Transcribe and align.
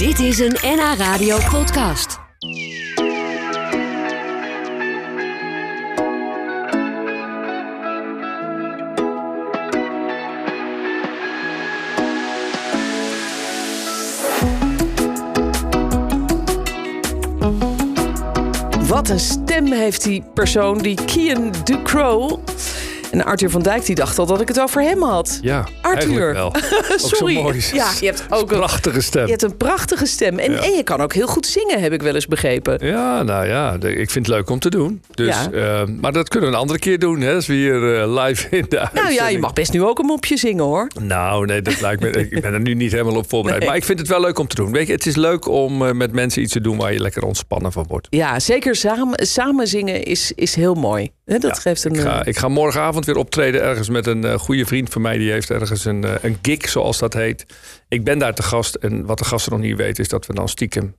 Dit 0.00 0.18
is 0.18 0.38
een 0.38 0.56
NH 0.62 0.94
Radio 0.96 1.38
podcast. 1.50 2.18
Wat 18.88 19.08
een 19.08 19.20
stem 19.20 19.72
heeft 19.72 20.02
die 20.02 20.22
persoon, 20.34 20.78
die 20.78 21.04
Kian 21.04 21.52
Ducrow. 21.64 22.38
En 23.10 23.24
Arthur 23.24 23.50
van 23.50 23.62
Dijk 23.62 23.84
die 23.86 23.94
dacht 23.94 24.18
al 24.18 24.26
dat 24.26 24.40
ik 24.40 24.48
het 24.48 24.60
over 24.60 24.82
hem 24.82 25.02
had. 25.02 25.38
Ja, 25.42 25.66
Arthur. 25.82 26.32
wel. 26.32 26.46
Ook 26.92 26.98
zo 26.98 27.06
Sorry. 27.06 27.34
mooi. 27.34 27.60
Ja, 27.72 27.90
je 28.00 28.06
hebt 28.06 28.24
ook 28.30 28.50
een, 28.50 28.56
prachtige 28.58 29.00
stem. 29.00 29.24
je 29.24 29.30
hebt 29.30 29.42
een 29.42 29.56
prachtige 29.56 30.06
stem. 30.06 30.38
En, 30.38 30.52
Ja. 30.52 30.62
en 30.62 30.70
je 30.72 30.82
kan 30.82 31.00
ook 31.00 31.12
heel 31.14 31.26
goed 31.26 31.46
zingen, 31.46 31.80
heb 31.80 31.92
ik 31.92 32.02
wel 32.02 32.14
eens 32.14 32.26
begrepen. 32.26 32.86
Ja, 32.86 33.22
nou 33.22 33.46
ja, 33.46 33.72
ik 33.80 34.10
vind 34.10 34.26
het 34.26 34.34
leuk 34.36 34.50
om 34.50 34.58
te 34.58 34.70
doen. 34.70 35.02
Dus, 35.14 35.26
Ja. 35.26 35.50
eh, 35.80 35.86
maar 36.00 36.12
dat 36.12 36.28
kunnen 36.28 36.48
we 36.48 36.54
een 36.54 36.60
andere 36.60 36.78
keer 36.78 36.98
doen, 36.98 37.20
hè, 37.20 37.34
als 37.34 37.46
we 37.46 37.54
hier 37.54 38.00
eh, 38.00 38.22
live 38.24 38.46
in 38.56 38.66
de 38.68 38.86
Nou 38.94 39.12
ja, 39.12 39.28
je 39.28 39.38
mag 39.38 39.52
best 39.52 39.72
nu 39.72 39.82
ook 39.84 39.98
een 39.98 40.06
mopje 40.06 40.36
zingen 40.36 40.64
hoor. 40.64 40.86
Nou, 41.00 41.46
nee, 41.46 41.62
dat 41.62 41.80
lijkt 41.80 42.02
me. 42.02 42.08
Ik 42.30 42.40
ben 42.40 42.52
er 42.52 42.60
nu 42.60 42.74
niet 42.74 42.92
helemaal 42.92 43.16
op 43.16 43.28
voorbereid. 43.28 43.60
Nee. 43.60 43.68
Maar 43.68 43.78
ik 43.78 43.84
vind 43.84 43.98
het 43.98 44.08
wel 44.08 44.20
leuk 44.20 44.38
om 44.38 44.46
te 44.46 44.54
doen. 44.54 44.72
Weet 44.72 44.86
je, 44.86 44.92
het 44.92 45.06
is 45.06 45.16
leuk 45.16 45.48
om 45.48 45.86
eh, 45.86 45.92
met 45.92 46.12
mensen 46.12 46.42
iets 46.42 46.52
te 46.52 46.60
doen 46.60 46.76
waar 46.76 46.92
je 46.92 47.00
lekker 47.00 47.22
ontspannen 47.22 47.72
van 47.72 47.84
wordt. 47.88 48.06
Ja, 48.10 48.40
zeker 48.40 48.76
samen, 48.76 49.26
samen 49.26 49.66
zingen 49.66 50.02
is, 50.04 50.32
is 50.34 50.54
heel 50.54 50.74
mooi. 50.74 51.10
Hè, 51.24 51.38
dat 51.38 51.54
Ja, 51.56 51.60
geeft 51.60 51.84
een. 51.84 51.94
Ik 51.94 52.00
ga, 52.00 52.24
ik 52.24 52.38
ga 52.38 52.48
morgenavond 52.48 52.99
weer 53.06 53.16
optreden 53.16 53.62
ergens 53.62 53.88
met 53.88 54.06
een 54.06 54.24
eh, 54.24 54.38
goede 54.38 54.66
vriend 54.66 54.88
van 54.88 55.02
mij. 55.02 55.18
Die 55.18 55.30
heeft 55.30 55.50
ergens 55.50 55.84
een, 55.84 56.04
eh, 56.04 56.14
een 56.22 56.38
gig, 56.42 56.68
zoals 56.68 56.98
dat 56.98 57.14
heet. 57.14 57.46
Ik 57.88 58.04
ben 58.04 58.18
daar 58.18 58.34
te 58.34 58.42
gast. 58.42 58.74
En 58.74 59.06
wat 59.06 59.18
de 59.18 59.24
gasten 59.24 59.52
nog 59.52 59.60
niet 59.60 59.76
weten, 59.76 60.02
is 60.02 60.08
dat 60.08 60.26
we 60.26 60.34
dan 60.34 60.48
stiekem 60.48 60.94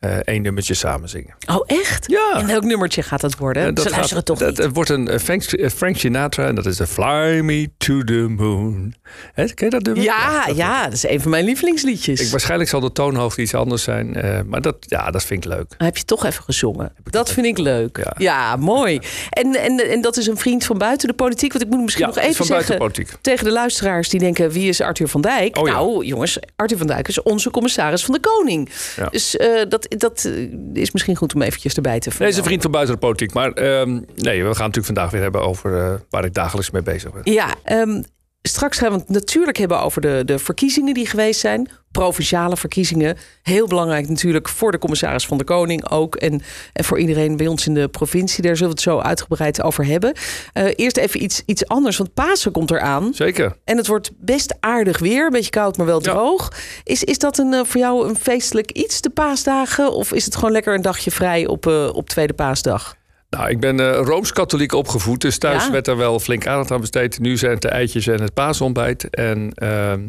eh, 0.00 0.16
één 0.16 0.42
nummertje 0.42 0.74
samen 0.74 1.08
zingen. 1.08 1.34
Oh, 1.50 1.62
echt? 1.66 2.10
Ja. 2.10 2.32
En 2.38 2.46
welk 2.46 2.62
nummertje 2.64 3.02
gaat 3.02 3.20
dat 3.20 3.36
worden? 3.36 3.62
Eh, 3.62 3.68
Ze 3.74 3.82
gaat- 3.82 3.90
luisteren 3.90 4.24
toch 4.24 4.38
dat, 4.38 4.48
niet. 4.48 4.58
Het 4.58 4.74
wordt 4.74 4.90
een 4.90 5.08
eh, 5.08 5.18
Frank, 5.18 5.42
eh, 5.42 5.70
Frank 5.70 5.96
Sinatra 5.96 6.46
en 6.46 6.54
dat 6.54 6.66
is 6.66 6.76
de 6.76 6.86
Fly 6.86 7.40
Me 7.40 7.70
to 7.76 8.04
the 8.04 8.12
Moon. 8.36 8.94
Ken 9.34 9.46
je 9.54 9.70
dat 9.70 9.82
nummer? 9.82 10.02
Ja, 10.04 10.46
dat- 10.46 10.56
ja, 10.56 10.84
dat 10.84 10.92
is 10.92 11.08
een 11.08 11.20
van 11.20 11.30
mijn 11.30 11.44
lievelingsliedjes. 11.44 12.20
Ik, 12.20 12.30
waarschijnlijk 12.30 12.70
zal 12.70 12.80
de 12.80 12.92
toonhoogte 12.92 13.40
iets 13.42 13.54
anders 13.54 13.82
zijn, 13.82 14.10
maar 14.46 14.60
dat, 14.60 14.76
ja, 14.80 15.10
dat 15.10 15.24
vind 15.24 15.44
ik 15.44 15.50
leuk. 15.50 15.74
Heb 15.78 15.96
je 15.96 16.04
toch 16.04 16.24
even 16.24 16.42
gezongen? 16.44 16.92
Dat 17.04 17.32
vind 17.32 17.46
ik 17.46 17.58
leuk. 17.58 17.96
Ja, 17.96 18.12
Ja. 18.18 18.56
mooi. 18.56 19.00
En, 19.30 19.54
en, 19.54 19.90
en 19.90 20.00
dat 20.00 20.16
is 20.16 20.26
een 20.26 20.36
vriend 20.36 20.64
van 20.64 20.78
buiten 20.78 21.08
de 21.08 21.14
politiek. 21.14 21.52
Want 21.52 21.64
ik 21.64 21.70
moet 21.70 21.82
misschien 21.82 22.06
nog 22.06 22.18
even 22.18 22.44
zeggen 22.44 22.92
tegen 23.20 23.44
de 23.44 23.52
luisteraars 23.52 24.08
die 24.08 24.20
denken: 24.20 24.50
wie 24.50 24.68
is 24.68 24.80
Arthur 24.80 25.08
van 25.08 25.20
Dijk? 25.20 25.56
Oh. 25.56 25.64
Nou, 25.64 26.04
jongens, 26.04 26.38
Arthur 26.56 26.78
van 26.78 26.86
Dijk 26.86 27.08
is 27.08 27.22
onze 27.22 27.50
commissaris 27.50 28.04
van 28.04 28.14
de 28.14 28.20
Koning. 28.20 28.70
Dus 29.10 29.36
dat, 29.68 29.85
dat 29.88 30.24
eh, 30.24 30.32
is 30.72 30.90
misschien 30.92 31.16
goed 31.16 31.34
om 31.34 31.42
eventjes 31.42 31.74
erbij 31.74 31.98
te 31.98 32.08
Nee, 32.08 32.18
hij 32.18 32.28
is 32.28 32.36
een 32.36 32.42
vermelden. 32.42 32.44
vriend 32.44 32.62
van 32.62 32.70
buiten 32.70 32.94
de 32.94 33.00
politiek. 33.00 33.32
Maar 33.32 33.52
ehm, 33.52 33.92
nee, 34.14 34.36
we 34.36 34.42
gaan 34.42 34.48
het 34.48 34.56
natuurlijk 34.58 34.86
vandaag 34.86 35.10
weer 35.10 35.22
hebben 35.22 35.42
over 35.42 35.78
eh, 35.82 35.94
waar 36.10 36.24
ik 36.24 36.34
dagelijks 36.34 36.70
mee 36.70 36.82
bezig 36.82 37.12
ben. 37.12 37.32
Ja, 37.32 37.54
ehm, 37.64 38.02
straks 38.48 38.78
gaan 38.78 38.92
we 38.92 38.98
het 38.98 39.08
natuurlijk 39.08 39.56
hebben 39.56 39.80
over 39.80 40.00
de, 40.00 40.22
de 40.24 40.38
verkiezingen 40.38 40.94
die 40.94 41.06
geweest 41.06 41.40
zijn. 41.40 41.70
Provinciale 41.90 42.56
verkiezingen. 42.56 43.16
Heel 43.42 43.66
belangrijk 43.66 44.08
natuurlijk 44.08 44.48
voor 44.48 44.72
de 44.72 44.78
commissaris 44.78 45.26
van 45.26 45.38
de 45.38 45.44
Koning 45.44 45.90
ook. 45.90 46.16
En, 46.16 46.42
en 46.72 46.84
voor 46.84 46.98
iedereen 46.98 47.36
bij 47.36 47.46
ons 47.46 47.66
in 47.66 47.74
de 47.74 47.88
provincie. 47.88 48.42
Daar 48.42 48.56
zullen 48.56 48.72
we 48.72 48.80
het 48.80 48.88
zo 48.90 48.98
uitgebreid 48.98 49.62
over 49.62 49.86
hebben. 49.86 50.12
Eh, 50.52 50.64
eerst 50.76 50.96
even 50.96 51.22
iets, 51.22 51.42
iets 51.46 51.66
anders, 51.68 51.96
want 51.96 52.14
Pasen 52.14 52.52
komt 52.52 52.70
eraan. 52.70 53.14
Zeker. 53.14 53.56
En 53.64 53.76
het 53.76 53.86
wordt 53.86 54.10
best 54.16 54.54
aardig 54.60 54.98
weer. 54.98 55.24
Een 55.24 55.30
beetje 55.32 55.50
koud, 55.50 55.76
maar 55.76 55.86
wel 55.86 56.02
Ja. 56.02 56.12
droog. 56.12 56.52
Is, 56.84 57.04
is 57.04 57.18
dat 57.18 57.38
een, 57.38 57.54
eh, 57.54 57.60
voor 57.64 57.80
jou 57.80 58.08
een 58.08 58.16
feestelijk 58.16 58.70
iets, 58.70 59.00
de 59.00 59.10
paasdagen? 59.10 59.92
Of 59.92 60.12
is 60.12 60.24
het 60.24 60.34
gewoon 60.34 60.52
lekker 60.52 60.74
een 60.74 60.82
dagje 60.82 61.10
vrij 61.10 61.46
op, 61.46 61.66
eh, 61.66 61.88
op 61.92 62.08
tweede 62.08 62.32
paasdag? 62.34 62.96
Nou, 63.30 63.48
ik 63.50 63.60
ben 63.60 63.80
eh, 63.80 64.00
Rooms-Katholiek 64.04 64.72
opgevoed, 64.72 65.20
dus 65.20 65.38
thuis 65.38 65.64
Ja. 65.64 65.70
werd 65.70 65.86
er 65.86 65.96
wel 65.96 66.20
flink 66.20 66.46
aandacht 66.46 66.70
aan 66.70 66.80
besteed. 66.80 67.18
Nu 67.18 67.36
zijn 67.36 67.52
het 67.52 67.62
de 67.62 67.68
eitjes 67.68 68.06
en 68.06 68.20
het 68.20 68.34
paasontbijt. 68.34 69.10
En 69.10 69.50
ehm, 69.54 70.00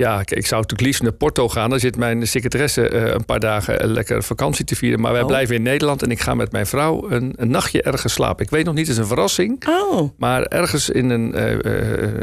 ja, 0.00 0.20
ik, 0.20 0.30
ik 0.30 0.46
zou 0.46 0.60
natuurlijk 0.60 0.88
liefst 0.88 1.02
naar 1.02 1.12
Porto 1.12 1.48
gaan. 1.48 1.70
Daar 1.70 1.80
zit 1.80 1.96
mijn 1.96 2.26
secretaresse 2.28 2.88
eh, 2.88 3.12
een 3.12 3.24
paar 3.24 3.40
dagen 3.40 3.80
eh, 3.80 3.88
lekker 3.88 4.22
vakantie 4.22 4.64
te 4.64 4.76
vieren. 4.76 5.00
Maar 5.00 5.12
wij 5.12 5.20
Oh. 5.20 5.26
blijven 5.26 5.54
in 5.54 5.62
Nederland 5.62 6.02
en 6.02 6.10
ik 6.10 6.20
ga 6.20 6.34
met 6.34 6.52
mijn 6.52 6.66
vrouw 6.66 7.10
een, 7.10 7.32
een 7.36 7.50
nachtje 7.50 7.82
ergens 7.82 8.12
slapen. 8.12 8.44
Ik 8.44 8.50
weet 8.50 8.64
nog 8.64 8.74
niet, 8.74 8.86
het 8.86 8.96
is 8.96 9.02
een 9.02 9.08
verrassing. 9.08 9.68
Oh, 9.68 10.10
Maar 10.18 10.42
ergens 10.42 10.88
in 10.90 11.10
een, 11.10 11.34
eh, 11.34 11.50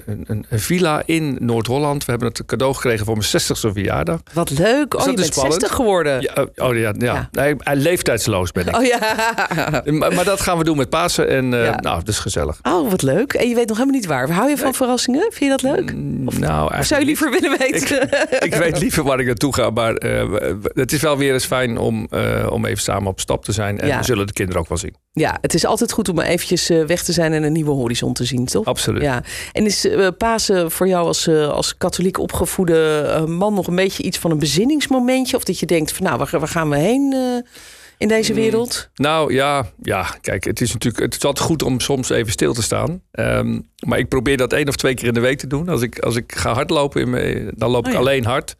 een, 0.05 0.23
een, 0.27 0.45
villa 0.59 1.01
in 1.05 1.37
Noord-Holland. 1.39 2.05
We 2.05 2.11
hebben 2.11 2.27
het 2.29 2.45
cadeau 2.45 2.73
gekregen 2.73 3.05
voor 3.05 3.17
mijn 3.17 3.27
60ste 3.27 3.71
verjaardag. 3.71 4.19
wat 4.33 4.49
leuk. 4.49 4.93
Oh, 4.93 5.03
je 5.05 5.09
is 5.09 5.15
bent 5.15 5.25
spannend? 5.33 5.53
60 5.53 5.75
geworden. 5.75 6.21
Ja, 6.21 6.33
oh, 6.55 6.67
oh, 6.67 6.75
ja, 6.77 6.93
ja. 6.97 7.13
Ja. 7.13 7.29
Nee, 7.31 7.55
leeftijdsloos 7.77 8.51
ben 8.51 8.67
ik. 8.67 8.75
Oh 8.75 8.83
ja. 8.83 8.99
Maar, 9.85 10.13
maar 10.13 10.25
dat 10.25 10.41
gaan 10.41 10.57
we 10.57 10.63
doen 10.63 10.77
met 10.77 10.89
Pasen. 10.89 11.29
En 11.29 11.51
Ja. 11.51 11.79
nou, 11.79 11.97
dat 11.99 12.07
is 12.07 12.19
gezellig. 12.19 12.59
Oh, 12.63 12.89
wat 12.89 13.01
leuk. 13.01 13.33
En 13.33 13.49
je 13.49 13.55
weet 13.55 13.67
nog 13.67 13.77
helemaal 13.77 13.99
niet 13.99 14.07
waar. 14.09 14.29
Hou 14.31 14.49
je 14.49 14.57
van 14.57 14.73
verrassingen? 14.73 15.21
Vind 15.21 15.39
je 15.39 15.49
dat 15.49 15.61
leuk? 15.61 15.93
Of, 16.25 16.39
nou, 16.39 16.77
Of 16.79 16.85
zou 16.85 16.99
je 16.99 17.05
liever 17.05 17.31
willen 17.31 17.49
weten? 17.49 17.65
Ik 18.39 18.55
weet 18.59 18.79
liever 18.79 19.03
waar 19.03 19.19
ik 19.19 19.25
naartoe 19.25 19.53
ga, 19.53 19.69
maar 19.69 19.93
we- 19.93 20.71
het 20.73 20.91
is 20.91 21.01
wel 21.01 21.17
weer 21.17 21.33
eens 21.33 21.45
fijn 21.45 21.77
om, 21.77 22.07
eh, 22.09 22.47
om 22.49 22.65
even 22.65 22.83
samen 22.83 23.07
op 23.07 23.19
stap 23.19 23.45
te 23.45 23.51
zijn. 23.51 23.79
En 23.79 23.87
Ja. 23.87 23.97
we 23.97 24.03
zullen 24.03 24.27
de 24.27 24.33
kinderen 24.33 24.61
ook 24.61 24.67
wel 24.69 24.77
zien. 24.77 24.95
ja, 25.11 25.37
het 25.41 25.53
is 25.53 25.65
altijd 25.65 25.91
goed 25.91 26.09
om 26.09 26.19
eventjes 26.19 26.69
eh, 26.69 26.83
weg 26.85 27.03
te 27.03 27.11
zijn 27.13 27.33
en 27.33 27.43
een 27.43 27.51
nieuwe 27.51 27.71
horizon 27.71 28.13
te 28.13 28.23
zien, 28.23 28.45
toch? 28.45 28.65
Absoluut. 28.65 29.01
Ja. 29.01 29.23
En 29.51 29.65
is 29.65 29.87
Pasen 30.17 30.71
voor 30.71 30.87
jou 30.87 31.07
als, 31.07 31.27
als 31.29 31.77
katholiek 31.77 32.19
opgevoede 32.19 33.23
man 33.27 33.53
nog 33.53 33.67
een 33.67 33.75
beetje 33.75 34.03
iets 34.03 34.17
van 34.17 34.31
een 34.31 34.39
bezinningsmomentje? 34.39 35.35
Of 35.35 35.43
dat 35.43 35.59
je 35.59 35.65
denkt 35.65 35.91
van 35.91 36.05
nou, 36.05 36.17
waar, 36.17 36.29
waar 36.39 36.47
gaan 36.47 36.69
we 36.69 36.77
heen 36.77 37.15
in 37.97 38.07
deze 38.07 38.31
Mm. 38.31 38.37
wereld? 38.39 38.89
Nou 38.95 39.33
ja, 39.33 39.71
ja, 39.81 40.15
kijk, 40.21 40.43
het 40.43 40.61
is 40.61 40.73
natuurlijk 40.73 41.03
het 41.03 41.15
is 41.15 41.23
altijd 41.25 41.45
goed 41.45 41.63
om 41.63 41.79
soms 41.79 42.09
even 42.09 42.31
stil 42.31 42.53
te 42.53 42.61
staan. 42.61 43.01
Ehm, 43.11 43.59
maar 43.85 43.99
ik 43.99 44.07
probeer 44.07 44.37
dat 44.37 44.53
één 44.53 44.67
of 44.67 44.75
twee 44.75 44.93
keer 44.93 45.07
in 45.07 45.13
de 45.13 45.19
week 45.19 45.37
te 45.39 45.47
doen. 45.47 45.69
Als 45.69 45.81
ik, 45.81 45.99
als 45.99 46.15
ik 46.15 46.31
ga 46.35 46.53
hardlopen, 46.53 47.01
in 47.01 47.09
mijn, 47.09 47.51
dan 47.55 47.69
loop 47.69 47.83
Oh 47.83 47.87
ik 47.89 47.93
ja. 47.93 47.99
alleen 48.01 48.25
hard. 48.25 48.57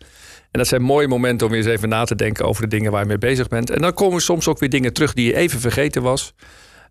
En 0.52 0.60
dat 0.60 0.68
zijn 0.68 0.82
mooie 0.82 1.08
momenten 1.08 1.48
om 1.48 1.54
eens 1.54 1.66
even 1.66 1.90
na 1.90 2.04
te 2.04 2.16
denken 2.16 2.46
over 2.46 2.62
de 2.62 2.68
dingen 2.68 2.92
waar 2.92 3.02
je 3.02 3.08
mee 3.08 3.18
bezig 3.18 3.48
bent. 3.48 3.70
En 3.70 3.82
dan 3.82 3.94
komen 3.94 4.22
soms 4.22 4.48
ook 4.48 4.60
weer 4.60 4.70
dingen 4.70 4.94
terug 4.94 5.14
die 5.14 5.26
je 5.26 5.36
even 5.36 5.60
vergeten 5.60 6.02
was. 6.02 6.34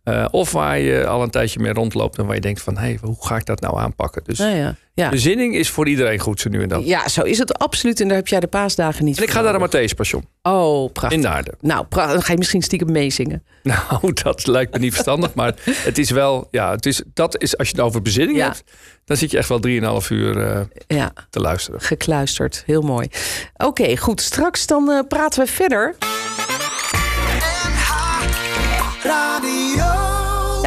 Eh, 0.06 0.24
of 0.30 0.52
waar 0.52 0.78
je 0.78 1.06
al 1.06 1.22
een 1.22 1.30
tijdje 1.30 1.60
mee 1.60 1.72
rondloopt 1.72 2.18
en 2.18 2.26
waar 2.26 2.34
je 2.34 2.40
denkt 2.40 2.62
van... 2.62 2.76
hé, 2.76 2.80
hey, 2.86 2.98
hoe 3.02 3.16
ga 3.26 3.36
ik 3.36 3.44
dat 3.46 3.60
nou 3.60 3.78
aanpakken? 3.78 4.24
Dus 4.24 4.38
Nou 4.38 4.56
ja. 4.56 4.74
Ja. 4.94 5.08
bezinning 5.08 5.54
is 5.54 5.70
voor 5.70 5.88
iedereen 5.88 6.18
goed 6.18 6.40
zo 6.40 6.48
nu 6.48 6.62
en 6.62 6.68
dan. 6.68 6.84
ja, 6.84 7.08
zo 7.08 7.22
is 7.22 7.38
het 7.38 7.58
absoluut. 7.58 8.00
En 8.00 8.08
daar 8.08 8.16
heb 8.16 8.28
jij 8.28 8.40
de 8.40 8.46
paasdagen 8.46 9.04
niet 9.04 9.16
En 9.16 9.22
ik 9.22 9.30
ga 9.30 9.40
naar 9.40 9.58
de 9.58 9.68
Matthäus 9.68 9.94
Passion 9.96 10.24
Oh, 10.42 10.92
prachtig. 10.92 11.18
in 11.18 11.24
Naarden. 11.24 11.54
Nou, 11.60 11.86
dan 11.88 12.22
ga 12.22 12.32
je 12.32 12.38
misschien 12.38 12.62
stiekem 12.62 12.92
meezingen. 12.92 13.42
Nou, 13.62 14.12
dat 14.22 14.46
lijkt 14.46 14.72
me 14.72 14.78
niet 14.78 14.92
verstandig. 14.92 15.34
Maar 15.34 15.54
het 15.64 15.98
is 15.98 16.10
wel, 16.10 16.48
ja, 16.50 16.70
het 16.70 16.86
is, 16.86 17.02
dat 17.14 17.42
is, 17.42 17.58
als 17.58 17.68
je 17.68 17.76
het 17.76 17.84
over 17.84 18.02
bezinning 18.02 18.38
Ja. 18.38 18.44
hebt, 18.46 18.62
dan 19.04 19.16
zit 19.16 19.30
je 19.30 19.38
echt 19.38 19.48
wel 19.48 19.60
3,5 20.02 20.08
uur 20.08 20.40
eh, 20.88 21.06
te 21.30 21.40
luisteren. 21.40 21.80
gekluisterd. 21.80 22.62
Heel 22.66 22.82
mooi. 22.82 23.08
Oké, 23.56 23.96
goed. 23.96 24.20
Straks 24.20 24.66
dan 24.66 24.90
eh, 24.90 24.98
praten 25.08 25.44
we 25.44 25.50
verder. 25.52 25.94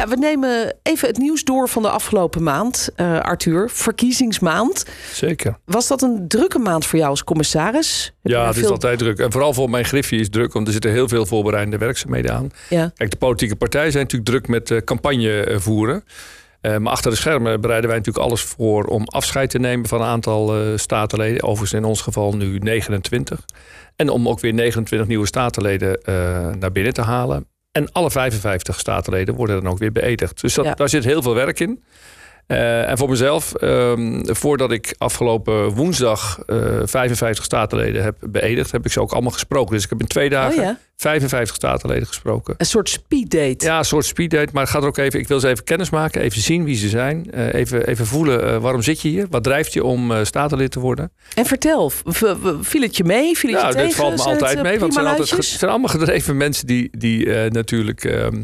Ja, 0.00 0.08
we 0.08 0.16
nemen 0.16 0.76
even 0.82 1.08
het 1.08 1.18
nieuws 1.18 1.44
door 1.44 1.68
van 1.68 1.82
de 1.82 1.90
afgelopen 1.90 2.42
maand. 2.42 2.88
Eh, 2.96 3.20
Arthur, 3.20 3.70
verkiezingsmaand. 3.70 4.86
Zeker. 5.12 5.58
Was 5.64 5.88
dat 5.88 6.02
een 6.02 6.28
drukke 6.28 6.58
maand 6.58 6.86
voor 6.86 6.98
jou 6.98 7.10
als 7.10 7.24
commissaris? 7.24 8.14
Heb 8.22 8.32
Ja, 8.32 8.46
het 8.46 8.56
is 8.56 8.66
altijd 8.66 8.98
druk. 8.98 9.18
En 9.18 9.32
vooral 9.32 9.54
voor 9.54 9.70
mijn 9.70 9.84
griffie 9.84 10.20
is 10.20 10.30
druk, 10.30 10.52
want 10.52 10.66
er 10.66 10.72
zitten 10.72 10.90
heel 10.90 11.08
veel 11.08 11.26
voorbereidende 11.26 11.78
werkzaamheden 11.78 12.34
aan. 12.34 12.50
Ja. 12.68 12.92
Kijk, 12.94 13.10
de 13.10 13.16
politieke 13.16 13.56
partijen 13.56 13.92
zijn 13.92 14.02
natuurlijk 14.02 14.30
druk 14.30 14.48
met 14.48 14.70
eh, 14.70 14.78
campagne 14.78 15.44
eh, 15.44 15.58
voeren. 15.58 16.04
Maar 16.60 16.92
achter 16.92 17.10
de 17.10 17.16
schermen 17.16 17.60
bereiden 17.60 17.88
wij 17.88 17.98
natuurlijk 17.98 18.26
alles 18.26 18.42
voor 18.42 18.84
om 18.84 19.04
afscheid 19.04 19.50
te 19.50 19.58
nemen 19.58 19.88
van 19.88 20.00
een 20.00 20.06
aantal 20.06 20.54
statenleden. 20.78 21.42
Overigens 21.42 21.72
in 21.72 21.84
ons 21.84 22.00
geval 22.00 22.36
nu 22.36 22.58
29. 22.58 23.44
En 23.96 24.08
om 24.08 24.28
ook 24.28 24.40
weer 24.40 24.54
29 24.54 25.08
nieuwe 25.08 25.26
statenleden 25.26 25.98
naar 26.58 26.72
binnen 26.72 26.92
te 26.92 27.02
halen. 27.02 27.46
En 27.72 27.92
alle 27.92 28.10
55 28.10 28.78
statenleden 28.78 29.34
worden 29.34 29.62
dan 29.62 29.72
ook 29.72 29.78
weer 29.78 29.92
beëdigd. 29.92 30.40
Dus 30.40 30.54
dat, 30.54 30.64
Ja. 30.64 30.74
daar 30.74 30.88
zit 30.88 31.04
heel 31.04 31.22
veel 31.22 31.34
werk 31.34 31.60
in. 31.60 31.84
Eh, 32.46 32.88
en 32.90 32.98
voor 32.98 33.08
mezelf, 33.08 33.54
ehm, 33.54 34.22
voordat 34.24 34.70
ik 34.70 34.94
afgelopen 34.98 35.68
woensdag 35.70 36.38
eh 36.46 36.56
55 36.84 37.44
statenleden 37.44 38.02
heb 38.02 38.16
beëdigd, 38.20 38.70
heb 38.72 38.84
ik 38.84 38.92
ze 38.92 39.00
ook 39.00 39.12
allemaal 39.12 39.30
gesproken. 39.30 39.74
Dus 39.74 39.84
ik 39.84 39.90
heb 39.90 40.00
in 40.00 40.06
twee 40.06 40.28
dagen 40.28 40.58
Oh 40.58 40.64
ja, 40.64 40.78
55 40.96 41.54
statenleden 41.56 42.06
gesproken. 42.06 42.54
een 42.58 42.66
soort 42.66 42.88
speeddate. 42.88 43.64
Ja, 43.66 43.78
een 43.78 43.84
soort 43.84 44.04
speeddate. 44.04 44.48
Maar 44.52 44.62
het 44.62 44.72
gaat 44.72 44.82
er 44.82 44.88
ook 44.88 44.96
even, 44.96 45.20
ik 45.20 45.28
wil 45.28 45.40
ze 45.40 45.48
even 45.48 45.64
kennis 45.64 45.90
maken, 45.90 46.20
even 46.22 46.40
zien 46.40 46.64
wie 46.64 46.76
ze 46.76 46.88
zijn. 46.88 47.30
eh, 47.32 47.54
even, 47.54 47.86
even 47.86 48.06
voelen, 48.06 48.60
waarom 48.60 48.82
zit 48.82 49.00
je 49.00 49.08
hier? 49.08 49.26
Wat 49.30 49.44
drijft 49.44 49.72
je 49.72 49.84
om 49.84 50.24
statenlid 50.24 50.70
te 50.70 50.80
worden? 50.80 51.12
En 51.34 51.46
vertel, 51.46 51.90
viel 52.60 52.82
het 52.82 52.96
je 52.96 53.04
mee? 53.04 53.36
Viel 53.38 53.50
het 53.52 53.58
Nou, 53.62 53.66
je 53.72 53.72
tegen? 53.74 53.88
dit 53.88 53.96
valt 53.96 54.16
me 54.16 54.22
altijd 54.22 54.62
mee. 54.62 54.78
Want 54.78 54.82
het 54.82 54.92
zijn, 54.92 55.06
altijd, 55.06 55.30
het 55.30 55.44
zijn 55.44 55.70
allemaal 55.70 55.88
gedreven 55.88 56.36
mensen 56.36 56.66
die, 56.66 56.88
die 56.98 57.26
natuurlijk... 57.48 58.04
ehm, 58.04 58.42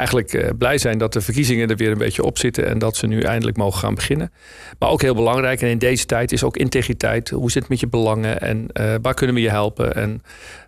eigenlijk 0.00 0.58
blij 0.58 0.78
zijn 0.78 0.98
dat 0.98 1.12
de 1.12 1.20
verkiezingen 1.20 1.70
er 1.70 1.76
weer 1.76 1.90
een 1.90 1.98
beetje 1.98 2.22
op 2.22 2.38
zitten 2.38 2.66
en 2.66 2.78
dat 2.78 2.96
ze 2.96 3.06
nu 3.06 3.20
eindelijk 3.20 3.56
mogen 3.56 3.78
gaan 3.80 3.94
beginnen. 3.94 4.32
Maar 4.78 4.88
ook 4.88 5.02
heel 5.02 5.14
belangrijk 5.14 5.62
en 5.62 5.68
in 5.68 5.78
deze 5.78 6.06
tijd 6.06 6.32
is 6.32 6.44
ook 6.44 6.56
integriteit. 6.56 7.30
Hoe 7.30 7.50
zit 7.50 7.62
het 7.62 7.70
met 7.70 7.80
je 7.80 7.88
belangen 7.88 8.40
en 8.40 8.66
waar 9.02 9.14
kunnen 9.14 9.34
we 9.34 9.42
je 9.42 9.50
helpen? 9.50 9.94
En 9.94 10.22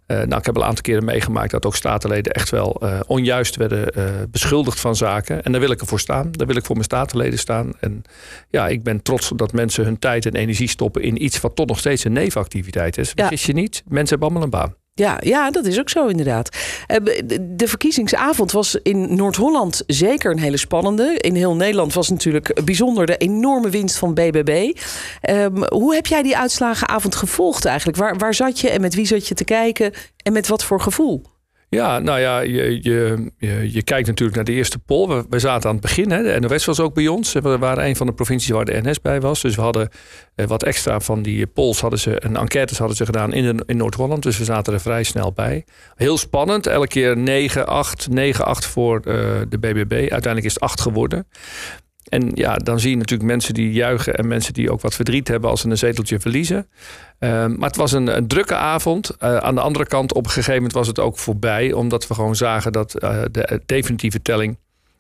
nou, 0.07 0.37
ik 0.37 0.45
heb 0.45 0.57
al 0.57 0.63
een 0.63 0.69
aantal 0.69 0.83
keren 0.83 1.05
meegemaakt 1.05 1.51
dat 1.51 1.67
ook 1.67 1.77
statenleden 1.77 2.33
echt 2.33 2.51
wel 2.51 2.83
onjuist 3.07 3.57
werden 3.57 3.93
beschuldigd 4.31 4.81
van 4.81 4.97
zaken. 4.97 5.43
En 5.43 5.53
daar 5.53 5.61
wil 5.61 5.71
ik 5.71 5.81
ervoor 5.81 6.01
staan. 6.01 6.33
Daar 6.33 6.47
wil 6.47 6.57
ik 6.57 6.65
voor 6.65 6.75
mijn 6.75 6.87
statenleden 6.87 7.39
staan. 7.39 7.73
En 7.81 8.03
ja, 8.51 8.69
ik 8.69 8.83
ben 8.83 9.03
trots 9.03 9.33
dat 9.37 9.53
mensen 9.53 9.85
hun 9.85 9.99
tijd 9.99 10.27
en 10.27 10.35
energie 10.35 10.69
stoppen 10.69 11.03
in 11.03 11.25
iets 11.25 11.41
wat 11.41 11.57
toch 11.57 11.67
nog 11.67 11.79
steeds 11.79 12.05
een 12.05 12.13
nevenactiviteit 12.13 12.99
is. 12.99 13.13
Vergis 13.15 13.47
je 13.47 13.53
niet, 13.53 13.83
mensen 13.89 14.09
hebben 14.09 14.29
allemaal 14.29 14.43
een 14.43 14.51
baan. 14.51 14.82
Ja, 14.95 15.19
ja, 15.21 15.51
dat 15.51 15.67
is 15.67 15.79
ook 15.79 15.89
zo 15.89 16.07
inderdaad. 16.07 16.57
Eh, 16.87 16.97
de 17.41 17.69
verkiezingsavond 17.69 18.53
was 18.53 18.75
in 18.83 19.15
Noord-Holland 19.15 19.83
zeker 19.87 20.31
een 20.31 20.39
hele 20.39 20.57
spannende. 20.57 21.15
In 21.19 21.35
heel 21.35 21.57
Nederland 21.57 21.93
was 21.93 22.09
natuurlijk 22.09 22.61
bijzonder 22.65 23.07
de 23.07 23.17
enorme 23.17 23.71
winst 23.71 23.97
van 23.97 24.15
BBB. 24.15 24.79
Ehm, 25.21 25.65
hoe 25.69 25.95
heb 25.95 26.07
jij 26.07 26.23
die 26.23 26.37
uitslagenavond 26.37 27.15
gevolgd 27.15 27.65
eigenlijk? 27.65 27.99
Waar, 27.99 28.17
waar 28.17 28.35
zat 28.35 28.61
je 28.61 28.71
en 28.71 28.81
met 28.81 28.95
wie 28.95 29.07
zat 29.07 29.29
je 29.29 29.35
te 29.35 29.45
kijken 29.45 29.93
en 30.17 30.33
met 30.33 30.49
wat 30.49 30.65
voor 30.65 30.81
gevoel? 30.81 31.23
Ja, 31.75 31.99
nou 31.99 32.21
ja, 32.21 32.41
je, 32.41 32.79
je, 32.83 33.31
je, 33.73 33.83
kijkt 33.83 34.07
natuurlijk 34.07 34.37
naar 34.37 34.45
de 34.45 34.53
eerste 34.53 34.79
poll. 34.79 35.09
We, 35.09 35.25
we, 35.29 35.39
zaten 35.39 35.69
aan 35.69 35.75
het 35.75 35.85
begin. 35.85 36.11
Hè. 36.11 36.23
De 36.23 36.49
NOS 36.49 36.65
was 36.65 36.81
ook 36.81 36.95
bij 36.95 37.09
ons. 37.09 37.33
We 37.33 37.59
waren 37.59 37.87
een 37.87 37.97
van 37.97 38.07
de 38.07 38.13
provincies 38.13 38.51
waar 38.51 38.65
de 38.65 38.81
NS 38.83 39.01
bij 39.01 39.21
was. 39.21 39.41
Dus 39.41 39.55
we 39.55 39.63
hadden 39.63 39.89
eh, 40.35 40.47
wat 40.47 40.63
extra 40.63 41.01
van 41.01 41.23
die 41.23 41.47
polls 41.47 41.81
hadden 41.81 41.99
ze, 41.99 42.25
een 42.25 42.37
enquêtes 42.37 42.79
hadden 42.79 42.97
ze 42.97 43.05
gedaan 43.05 43.33
in, 43.33 43.63
in 43.67 43.77
Noord-Holland. 43.77 44.23
Dus 44.23 44.39
we 44.39 44.45
zaten 44.45 44.73
er 44.73 44.81
vrij 44.81 45.03
snel 45.03 45.33
bij. 45.33 45.65
Heel 45.95 46.19
spannend. 46.19 46.67
Elke 46.67 46.89
keer 46.89 47.17
9, 47.17 47.67
8, 47.67 48.09
9, 48.11 48.45
8 48.45 48.67
voor 48.67 48.97
uh, 48.97 49.15
de 49.49 49.59
BBB. 49.59 49.93
Uiteindelijk 49.93 50.45
is 50.45 50.55
het 50.55 50.63
8 50.63 50.81
geworden. 50.81 51.27
En 52.13 52.31
ja, 52.35 52.57
dan 52.57 52.81
zie 52.81 52.91
je 52.91 52.97
natuurlijk 52.97 53.31
mensen 53.31 53.55
die 53.55 53.73
juichen 53.73 54.15
en 54.15 54.29
mensen 54.29 54.53
die 54.53 54.71
ook 54.71 54.81
wat 54.81 54.95
verdriet 54.95 55.29
hebben 55.29 55.51
als 55.51 55.61
ze 55.61 55.69
een 55.69 55.79
zeteltje 55.79 56.21
verliezen. 56.21 56.69
Ehm, 57.19 57.55
maar 57.59 57.69
het 57.69 57.77
was 57.77 57.93
een, 57.93 58.17
een 58.17 58.27
drukke 58.27 58.55
avond. 58.55 59.11
Uh, 59.23 59.37
aan 59.37 59.55
de 59.55 59.61
andere 59.61 59.87
kant, 59.87 60.13
op 60.13 60.25
een 60.25 60.31
gegeven 60.31 60.55
moment 60.55 60.73
was 60.73 60.87
het 60.87 60.99
ook 60.99 61.19
voorbij, 61.19 61.73
omdat 61.73 62.07
we 62.07 62.15
gewoon 62.15 62.37
zagen 62.37 62.73
dat 62.73 63.03
uh, 63.03 63.23
de 63.31 63.61
definitieve 63.67 64.23
telling 64.23 64.59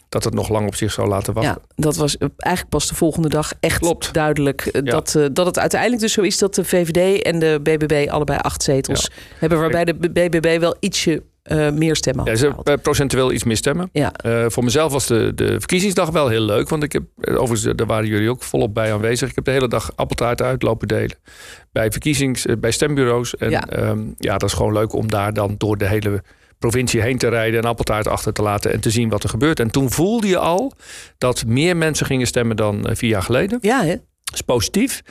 dat 0.08 0.24
het 0.24 0.34
nog 0.34 0.48
lang 0.48 0.66
op 0.66 0.74
zich 0.74 0.92
zou 0.92 1.08
laten 1.08 1.34
wachten. 1.34 1.62
Ja, 1.68 1.82
dat 1.82 1.96
was 1.96 2.16
eigenlijk 2.18 2.68
pas 2.68 2.88
de 2.88 2.94
volgende 2.94 3.28
dag 3.28 3.52
echt 3.60 3.78
Klopt. 3.78 4.14
duidelijk. 4.14 4.66
Eh, 4.66 4.82
dat, 4.82 5.18
dat 5.32 5.46
het 5.46 5.58
uiteindelijk 5.58 6.00
dus 6.00 6.12
zo 6.12 6.20
is 6.20 6.38
dat 6.38 6.54
de 6.54 6.64
VVD 6.64 7.22
en 7.22 7.38
de 7.38 7.60
BBB 7.62 8.06
allebei 8.10 8.38
acht 8.38 8.62
zetels 8.62 9.10
hebben. 9.38 9.58
Waarbij 9.58 9.84
de 9.84 9.94
BBB 9.94 10.58
wel 10.58 10.76
ietsje 10.80 11.22
uh, 11.50 11.70
meer 11.70 11.96
stemmen. 11.96 12.24
Ja, 12.24 12.34
ze 12.34 12.46
hebben 12.46 12.80
procentueel 12.80 13.32
iets 13.32 13.44
meer 13.44 13.56
stemmen. 13.56 13.88
Ja. 13.92 14.12
Uh, 14.26 14.44
voor 14.48 14.64
mezelf 14.64 14.92
was 14.92 15.06
de, 15.06 15.32
de 15.34 15.46
verkiezingsdag 15.50 16.10
wel 16.10 16.28
heel 16.28 16.40
leuk. 16.40 16.68
Want 16.68 16.82
ik 16.82 16.92
heb, 16.92 17.02
eh, 17.20 17.40
overigens, 17.40 17.76
daar 17.76 17.86
waren 17.86 18.06
jullie 18.06 18.30
ook 18.30 18.42
volop 18.42 18.74
bij 18.74 18.92
aanwezig. 18.92 19.28
Ik 19.28 19.34
heb 19.34 19.44
de 19.44 19.50
hele 19.50 19.68
dag 19.68 19.92
appeltaart 19.96 20.42
uitlopen 20.42 20.88
delen. 20.88 21.16
Bij 21.72 21.90
verkiezings, 21.90 22.46
bij 22.58 22.70
stembureaus. 22.70 23.36
En 23.36 23.50
ja. 23.50 23.88
Um, 23.88 24.14
ja, 24.18 24.32
dat 24.38 24.48
is 24.48 24.54
gewoon 24.54 24.72
leuk 24.72 24.92
om 24.92 25.10
daar 25.10 25.32
dan 25.32 25.54
door 25.58 25.78
de 25.78 25.86
hele 25.86 26.22
provincie 26.58 27.00
heen 27.00 27.18
te 27.18 27.28
rijden 27.28 27.60
en 27.60 27.68
appeltaart 27.68 28.08
achter 28.08 28.32
te 28.32 28.42
laten 28.42 28.72
en 28.72 28.80
te 28.80 28.90
zien 28.90 29.08
wat 29.08 29.22
er 29.22 29.28
gebeurt. 29.28 29.60
En 29.60 29.70
toen 29.70 29.90
voelde 29.90 30.26
je 30.26 30.38
al 30.38 30.72
dat 31.18 31.44
meer 31.46 31.76
mensen 31.76 32.06
gingen 32.06 32.26
stemmen 32.26 32.56
dan 32.56 32.88
vier 32.92 33.10
jaar 33.10 33.22
geleden. 33.22 33.58
Ja, 33.60 33.84
hè? 33.84 33.96
Is 34.34 34.40
positief. 34.40 35.02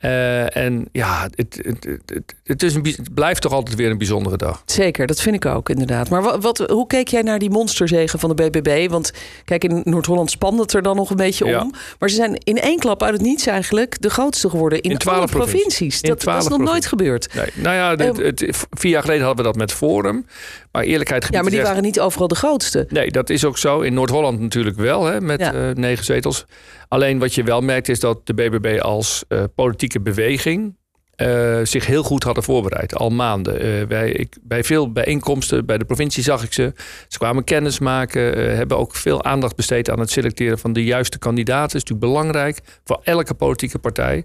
Uh, 0.00 0.56
en 0.56 0.88
ja, 0.92 1.28
het, 1.34 1.60
het, 1.62 1.98
het, 2.06 2.34
het, 2.44 2.62
is 2.62 2.74
een, 2.74 2.84
het 2.84 3.14
blijft 3.14 3.42
toch 3.42 3.52
altijd 3.52 3.76
weer 3.76 3.90
een 3.90 3.98
bijzondere 3.98 4.36
dag. 4.36 4.62
Zeker, 4.66 5.06
dat 5.06 5.20
vind 5.20 5.34
ik 5.34 5.46
ook 5.46 5.68
inderdaad. 5.68 6.08
Maar 6.08 6.22
wat, 6.22 6.42
wat, 6.42 6.58
hoe 6.58 6.86
keek 6.86 7.08
jij 7.08 7.22
naar 7.22 7.38
die 7.38 7.50
monsterzegen 7.50 8.18
van 8.18 8.36
de 8.36 8.50
BBB? 8.50 8.90
Want 8.90 9.12
kijk, 9.44 9.64
in 9.64 9.80
Noord-Holland 9.84 10.30
spande 10.30 10.62
het 10.62 10.72
er 10.72 10.82
dan 10.82 10.96
nog 10.96 11.10
een 11.10 11.16
beetje 11.16 11.60
om. 11.60 11.74
Maar 11.98 12.08
ze 12.08 12.16
zijn 12.16 12.40
in 12.44 12.56
één 12.56 12.78
klap 12.78 13.02
uit 13.02 13.12
het 13.12 13.22
niets 13.22 13.46
eigenlijk 13.46 14.02
de 14.02 14.10
grootste 14.10 14.50
geworden 14.50 14.80
in, 14.80 14.90
in 14.90 14.98
12 14.98 15.30
provincies. 15.30 16.00
Dat, 16.00 16.22
dat, 16.22 16.42
is 16.42 16.48
nog 16.48 16.58
nooit 16.58 16.86
gebeurd. 16.86 17.34
Nee. 17.34 17.46
Nou 17.54 17.76
ja, 17.76 18.06
um, 18.06 18.34
vier 18.70 18.90
jaar 18.90 19.02
geleden 19.02 19.24
hadden 19.24 19.44
we 19.44 19.50
dat 19.50 19.60
met 19.60 19.72
Forum. 19.72 20.26
Maar 20.72 20.82
eerlijkheid 20.82 21.28
Ja, 21.30 21.42
maar 21.42 21.50
die 21.50 21.62
waren 21.62 21.82
niet 21.82 22.00
overal 22.00 22.28
de 22.28 22.34
grootste. 22.34 22.86
Nee, 22.88 23.10
dat 23.10 23.30
is 23.30 23.44
ook 23.44 23.58
zo. 23.58 23.80
In 23.80 23.94
Noord-Holland 23.94 24.40
natuurlijk 24.40 24.76
wel, 24.76 25.04
hè, 25.04 25.20
met 25.20 25.40
ja. 25.40 25.54
uh, 25.54 25.74
negen 25.74 26.04
zetels. 26.04 26.44
Alleen 26.88 27.18
wat 27.18 27.34
je 27.34 27.42
wel 27.42 27.60
merkt 27.60 27.88
is 27.88 28.00
dat 28.00 28.26
de 28.26 28.34
BBB 28.34 28.78
als 28.80 29.24
uh, 29.28 29.42
politieke 29.54 30.00
beweging 30.00 30.78
uh, 31.20 31.58
zich 31.62 31.86
heel 31.86 32.02
goed 32.02 32.22
hadden 32.22 32.42
voorbereid, 32.44 32.94
al 32.94 33.10
maanden. 33.10 33.88
Bij, 33.88 34.10
ik, 34.10 34.36
bij 34.42 34.64
veel 34.64 34.92
bijeenkomsten 34.92 35.66
bij 35.66 35.78
de 35.78 35.84
provincie 35.84 36.22
zag 36.22 36.42
ik 36.42 36.52
ze. 36.52 36.72
Ze 37.08 37.18
kwamen 37.18 37.44
kennis 37.44 37.78
maken, 37.78 38.38
uh, 38.38 38.54
hebben 38.54 38.78
ook 38.78 38.96
veel 38.96 39.24
aandacht 39.24 39.56
besteed 39.56 39.90
aan 39.90 40.00
het 40.00 40.10
selecteren 40.10 40.58
van 40.58 40.72
de 40.72 40.84
juiste 40.84 41.18
kandidaten. 41.18 41.62
Dat 41.62 41.74
is 41.74 41.90
natuurlijk 41.90 42.12
belangrijk 42.12 42.60
voor 42.84 43.00
elke 43.04 43.34
politieke 43.34 43.78
partij. 43.78 44.24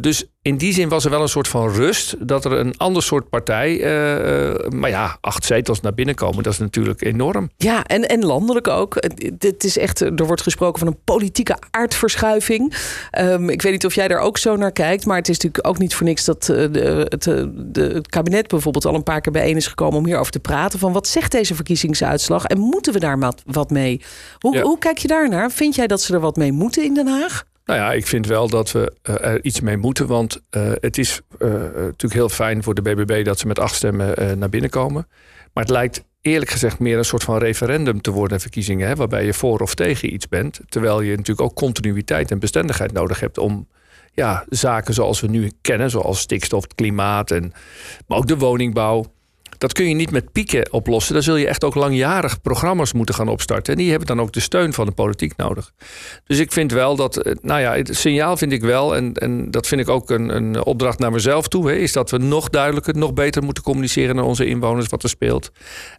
dus 0.00 0.24
in 0.42 0.56
die 0.56 0.72
zin 0.72 0.88
was 0.88 1.04
er 1.04 1.10
wel 1.10 1.22
een 1.22 1.28
soort 1.28 1.48
van 1.48 1.70
rust 1.70 2.28
dat 2.28 2.44
er 2.44 2.52
een 2.52 2.76
ander 2.76 3.02
soort 3.02 3.28
partij. 3.28 3.78
Maar 4.68 4.90
ja, 4.90 5.18
acht 5.20 5.44
zetels 5.44 5.80
naar 5.80 5.94
binnen 5.94 6.14
komen, 6.14 6.42
dat 6.42 6.52
is 6.52 6.58
natuurlijk 6.58 7.04
enorm. 7.04 7.50
Ja, 7.56 7.84
en, 7.84 8.08
en 8.08 8.24
landelijk 8.24 8.68
ook. 8.68 9.02
Dit 9.38 9.64
is 9.64 9.78
echt, 9.78 10.00
er 10.00 10.26
wordt 10.26 10.42
gesproken 10.42 10.78
van 10.78 10.88
een 10.88 10.98
politieke 11.04 11.56
aardverschuiving. 11.70 12.74
Um, 13.18 13.48
ik 13.48 13.62
weet 13.62 13.72
niet 13.72 13.86
of 13.86 13.94
jij 13.94 14.08
daar 14.08 14.18
ook 14.18 14.38
zo 14.38 14.56
naar 14.56 14.72
kijkt, 14.72 15.06
maar 15.06 15.16
het 15.16 15.28
is 15.28 15.38
natuurlijk 15.38 15.66
ook 15.66 15.78
niet 15.78 15.94
voor 15.94 16.03
niks 16.04 16.24
dat 16.24 16.42
de, 16.44 17.06
het, 17.08 17.22
de, 17.22 17.82
het 17.82 18.08
kabinet 18.08 18.48
bijvoorbeeld 18.48 18.84
al 18.84 18.94
een 18.94 19.02
paar 19.02 19.20
keer 19.20 19.32
bijeen 19.32 19.56
is 19.56 19.66
gekomen 19.66 19.98
om 19.98 20.06
hierover 20.06 20.32
te 20.32 20.40
praten. 20.40 20.78
Van 20.78 20.92
wat 20.92 21.06
zegt 21.06 21.32
deze 21.32 21.54
verkiezingsuitslag 21.54 22.44
en 22.44 22.58
moeten 22.58 22.92
we 22.92 22.98
daar 22.98 23.32
wat 23.44 23.70
mee? 23.70 24.02
Hoe, 24.38 24.54
ja. 24.54 24.62
hoe 24.62 24.78
kijk 24.78 24.98
je 24.98 25.08
daarnaar? 25.08 25.50
Vind 25.50 25.74
jij 25.74 25.86
dat 25.86 26.00
ze 26.00 26.14
er 26.14 26.20
wat 26.20 26.36
mee 26.36 26.52
moeten 26.52 26.84
in 26.84 26.94
Den 26.94 27.06
Haag? 27.06 27.44
Nou 27.64 27.78
ja, 27.78 27.92
ik 27.92 28.06
vind 28.06 28.26
wel 28.26 28.48
dat 28.48 28.72
we 28.72 28.92
uh, 29.02 29.14
er 29.20 29.44
iets 29.44 29.60
mee 29.60 29.76
moeten. 29.76 30.06
Want 30.06 30.40
uh, 30.50 30.72
het 30.80 30.98
is 30.98 31.20
uh, 31.38 31.48
natuurlijk 31.74 32.12
heel 32.12 32.28
fijn 32.28 32.62
voor 32.62 32.74
de 32.74 32.82
BBB 32.82 33.24
dat 33.24 33.38
ze 33.38 33.46
met 33.46 33.58
acht 33.58 33.74
stemmen 33.74 34.38
naar 34.38 34.48
binnen 34.48 34.70
komen. 34.70 35.06
Maar 35.52 35.64
het 35.64 35.72
lijkt 35.72 36.04
eerlijk 36.20 36.50
gezegd 36.50 36.78
meer 36.78 36.98
een 36.98 37.04
soort 37.04 37.24
van 37.24 37.38
referendum 37.38 38.00
te 38.00 38.10
worden, 38.10 38.40
verkiezingen. 38.40 38.88
Hè, 38.88 38.94
waarbij 38.94 39.24
je 39.24 39.34
voor 39.34 39.60
of 39.60 39.74
tegen 39.74 40.12
iets 40.12 40.28
bent. 40.28 40.60
Terwijl 40.68 41.00
je 41.00 41.10
natuurlijk 41.10 41.40
ook 41.40 41.54
continuïteit 41.54 42.30
en 42.30 42.38
bestendigheid 42.38 42.92
nodig 42.92 43.20
hebt 43.20 43.38
om 43.38 43.68
ja, 44.14 44.44
zaken 44.48 44.94
zoals 44.94 45.20
we 45.20 45.26
nu 45.26 45.50
kennen, 45.60 45.90
zoals 45.90 46.20
stikstof, 46.20 46.66
klimaat 46.74 47.30
en 47.30 47.52
maar 48.06 48.18
ook 48.18 48.26
de 48.26 48.36
woningbouw 48.36 49.04
dat 49.58 49.72
kun 49.72 49.88
je 49.88 49.94
niet 49.94 50.10
met 50.10 50.32
pieken 50.32 50.72
oplossen. 50.72 51.14
Daar 51.14 51.22
zul 51.22 51.36
je 51.36 51.46
echt 51.46 51.64
ook 51.64 51.74
langjarig 51.74 52.40
programma's 52.40 52.92
moeten 52.92 53.14
gaan 53.14 53.28
opstarten. 53.28 53.72
En 53.72 53.78
die 53.78 53.90
hebben 53.90 54.06
dan 54.06 54.20
ook 54.20 54.32
de 54.32 54.40
steun 54.40 54.72
van 54.72 54.86
de 54.86 54.92
politiek 54.92 55.36
nodig. 55.36 55.72
Dus 56.26 56.38
ik 56.38 56.52
vind 56.52 56.72
wel 56.72 56.96
dat, 56.96 57.16
eh, 57.16 57.34
nou 57.40 57.60
ja, 57.60 57.74
het 57.74 57.96
signaal 57.96 58.36
vind 58.36 58.52
ik 58.52 58.62
wel, 58.62 58.96
en, 58.96 59.14
en 59.14 59.50
dat 59.50 59.66
vind 59.66 59.80
ik 59.80 59.88
ook 59.88 60.10
een, 60.10 60.36
een 60.36 60.64
opdracht 60.64 60.98
naar 60.98 61.12
mezelf 61.12 61.48
toe, 61.48 61.68
hè, 61.68 61.74
is 61.74 61.92
dat 61.92 62.10
we 62.10 62.18
nog 62.18 62.50
duidelijker, 62.50 62.96
nog 62.96 63.12
beter 63.12 63.42
moeten 63.42 63.62
communiceren 63.62 64.16
naar 64.16 64.24
onze 64.24 64.46
inwoners 64.46 64.88
wat 64.88 65.02
er 65.02 65.08
speelt. 65.08 65.50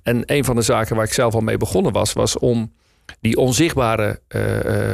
En 0.03 0.23
een 0.25 0.45
van 0.45 0.55
de 0.55 0.61
zaken 0.61 0.95
waar 0.95 1.05
ik 1.05 1.13
zelf 1.13 1.33
al 1.33 1.41
mee 1.41 1.57
begonnen 1.57 1.91
was, 1.91 2.13
was 2.13 2.37
om 2.37 2.73
die 3.19 3.37
onzichtbare 3.37 4.19
uh, 4.35 4.93